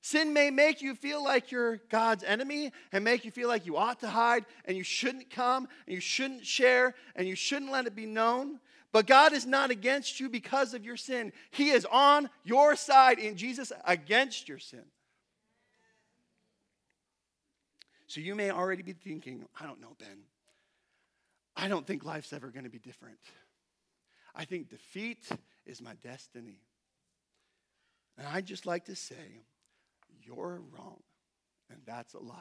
Sin 0.00 0.32
may 0.32 0.50
make 0.50 0.80
you 0.80 0.94
feel 0.94 1.22
like 1.22 1.50
you're 1.50 1.76
God's 1.90 2.24
enemy 2.24 2.72
and 2.92 3.04
make 3.04 3.26
you 3.26 3.30
feel 3.30 3.48
like 3.48 3.66
you 3.66 3.76
ought 3.76 4.00
to 4.00 4.08
hide 4.08 4.46
and 4.64 4.74
you 4.74 4.82
shouldn't 4.82 5.28
come 5.28 5.68
and 5.86 5.94
you 5.94 6.00
shouldn't 6.00 6.46
share 6.46 6.94
and 7.14 7.28
you 7.28 7.34
shouldn't 7.34 7.70
let 7.70 7.86
it 7.86 7.94
be 7.94 8.06
known. 8.06 8.58
But 8.90 9.06
God 9.06 9.34
is 9.34 9.44
not 9.44 9.70
against 9.70 10.18
you 10.18 10.30
because 10.30 10.72
of 10.72 10.82
your 10.82 10.96
sin. 10.96 11.30
He 11.50 11.72
is 11.72 11.86
on 11.92 12.30
your 12.42 12.74
side 12.74 13.18
in 13.18 13.36
Jesus 13.36 13.70
against 13.84 14.48
your 14.48 14.60
sin. 14.60 14.84
So 18.06 18.22
you 18.22 18.34
may 18.34 18.50
already 18.50 18.82
be 18.82 18.94
thinking, 18.94 19.44
I 19.60 19.66
don't 19.66 19.82
know, 19.82 19.94
Ben. 19.98 20.25
I 21.56 21.68
don't 21.68 21.86
think 21.86 22.04
life's 22.04 22.32
ever 22.32 22.50
going 22.50 22.64
to 22.64 22.70
be 22.70 22.78
different. 22.78 23.18
I 24.34 24.44
think 24.44 24.68
defeat 24.68 25.26
is 25.64 25.80
my 25.80 25.94
destiny. 26.02 26.60
And 28.18 28.26
I'd 28.26 28.46
just 28.46 28.66
like 28.66 28.84
to 28.86 28.96
say, 28.96 29.44
you're 30.22 30.60
wrong, 30.72 31.02
and 31.70 31.80
that's 31.86 32.14
a 32.14 32.18
lie. 32.18 32.34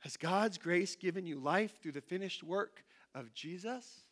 Has 0.00 0.16
God's 0.16 0.58
grace 0.58 0.94
given 0.94 1.26
you 1.26 1.38
life 1.38 1.80
through 1.82 1.92
the 1.92 2.00
finished 2.00 2.44
work 2.44 2.84
of 3.14 3.34
Jesus? 3.34 4.02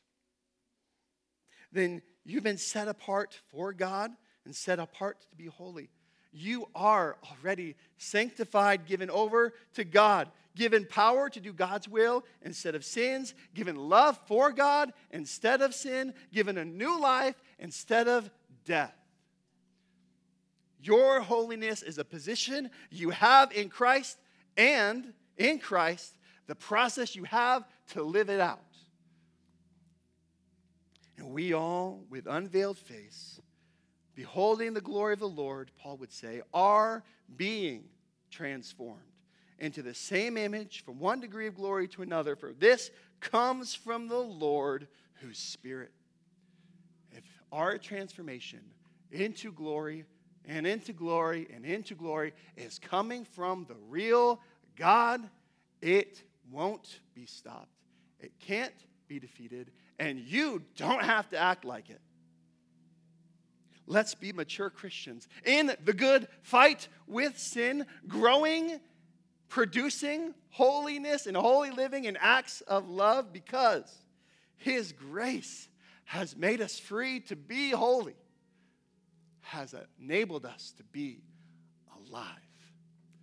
Then 1.71 2.03
you've 2.25 2.43
been 2.43 2.59
set 2.59 2.89
apart 2.89 3.41
for 3.49 3.73
God 3.73 4.11
and 4.45 4.55
set 4.55 4.79
apart 4.79 5.21
to 5.31 5.37
be 5.37 5.47
holy. 5.47 5.91
You 6.37 6.69
are 6.75 7.17
already 7.31 7.77
sanctified, 7.97 8.87
given 8.87 9.11
over 9.11 9.55
to 9.75 9.85
God, 9.85 10.29
given 10.55 10.85
power 10.85 11.31
to 11.31 11.41
do 11.41 11.53
God's 11.53 11.89
will 11.89 12.25
instead 12.43 12.75
of 12.75 12.85
sins, 12.85 13.35
given 13.55 13.77
love 13.77 14.19
for 14.27 14.53
God 14.53 14.93
instead 15.11 15.63
of 15.63 15.75
sin, 15.75 16.13
given 16.33 16.59
a 16.59 16.65
new 16.65 17.01
life 17.01 17.35
instead 17.59 18.07
of 18.07 18.31
death. 18.65 18.95
Your 20.81 21.21
holiness 21.21 21.83
is 21.83 21.99
a 21.99 22.05
position 22.05 22.71
you 22.91 23.11
have 23.11 23.51
in 23.53 23.69
Christ, 23.69 24.19
and 24.57 25.13
in 25.37 25.59
Christ, 25.59 26.17
the 26.47 26.55
process 26.55 27.17
you 27.17 27.25
have 27.25 27.65
to 27.89 28.03
live 28.03 28.31
it 28.31 28.41
out. 28.41 28.61
And 31.17 31.31
we 31.31 31.55
all, 31.55 32.05
with 32.11 32.27
unveiled 32.27 32.79
face, 32.79 33.41
beholding 34.17 34.75
the 34.75 34.81
glory 34.81 35.13
of 35.13 35.21
the 35.21 35.29
Lord, 35.29 35.71
Paul 35.79 35.99
would 35.99 36.13
say, 36.13 36.41
are 36.53 37.05
being 37.37 37.85
transformed 38.31 39.01
into 39.59 39.83
the 39.83 39.95
same 39.95 40.37
image 40.37 40.85
from 40.85 40.99
one 40.99 41.21
degree 41.21 41.47
of 41.47 41.55
glory 41.55 41.87
to 41.89 42.03
another, 42.03 42.35
for 42.35 42.53
this 42.53 42.91
comes 43.21 43.75
from 43.75 44.09
the 44.09 44.19
Lord 44.19 44.89
whose 45.21 45.39
Spirit. 45.39 45.93
If 47.13 47.25
our 47.53 47.79
transformation 47.79 48.61
into 49.13 49.53
glory 49.53 50.05
and 50.45 50.67
into 50.67 50.93
glory 50.93 51.47
and 51.55 51.65
into 51.65 51.95
glory 51.95 52.33
is 52.57 52.79
coming 52.79 53.25
from 53.25 53.67
the 53.69 53.77
real 53.89 54.41
God, 54.77 55.29
it 55.81 56.23
won't 56.51 57.01
be 57.15 57.27
stopped. 57.27 57.69
It 58.21 58.33
can't 58.41 58.75
be 59.09 59.19
defeated, 59.19 59.71
and 59.99 60.19
you 60.19 60.63
don't 60.77 61.03
have 61.03 61.29
to 61.31 61.39
act 61.39 61.65
like 61.65 61.91
it. 61.91 62.01
Let's 63.87 64.15
be 64.15 64.33
mature 64.33 64.71
Christians 64.71 65.29
in 65.45 65.73
the 65.85 65.93
good 65.93 66.29
fight 66.43 66.89
with 67.07 67.39
sin, 67.39 67.87
growing, 68.09 68.81
producing 69.49 70.35
holiness 70.51 71.27
and 71.27 71.37
holy 71.37 71.71
living 71.71 72.07
and 72.07 72.19
acts 72.21 72.63
of 72.63 72.89
love 72.89 73.33
because 73.33 73.91
His 74.57 74.93
grace 74.93 75.69
has 76.05 76.37
made 76.37 76.61
us 76.61 76.79
free 76.79 77.21
to 77.21 77.37
be 77.37 77.71
holy, 77.71 78.17
has 79.41 79.75
enabled 80.01 80.47
us 80.47 80.73
to 80.79 80.85
be 80.85 81.21
alive. 82.09 82.46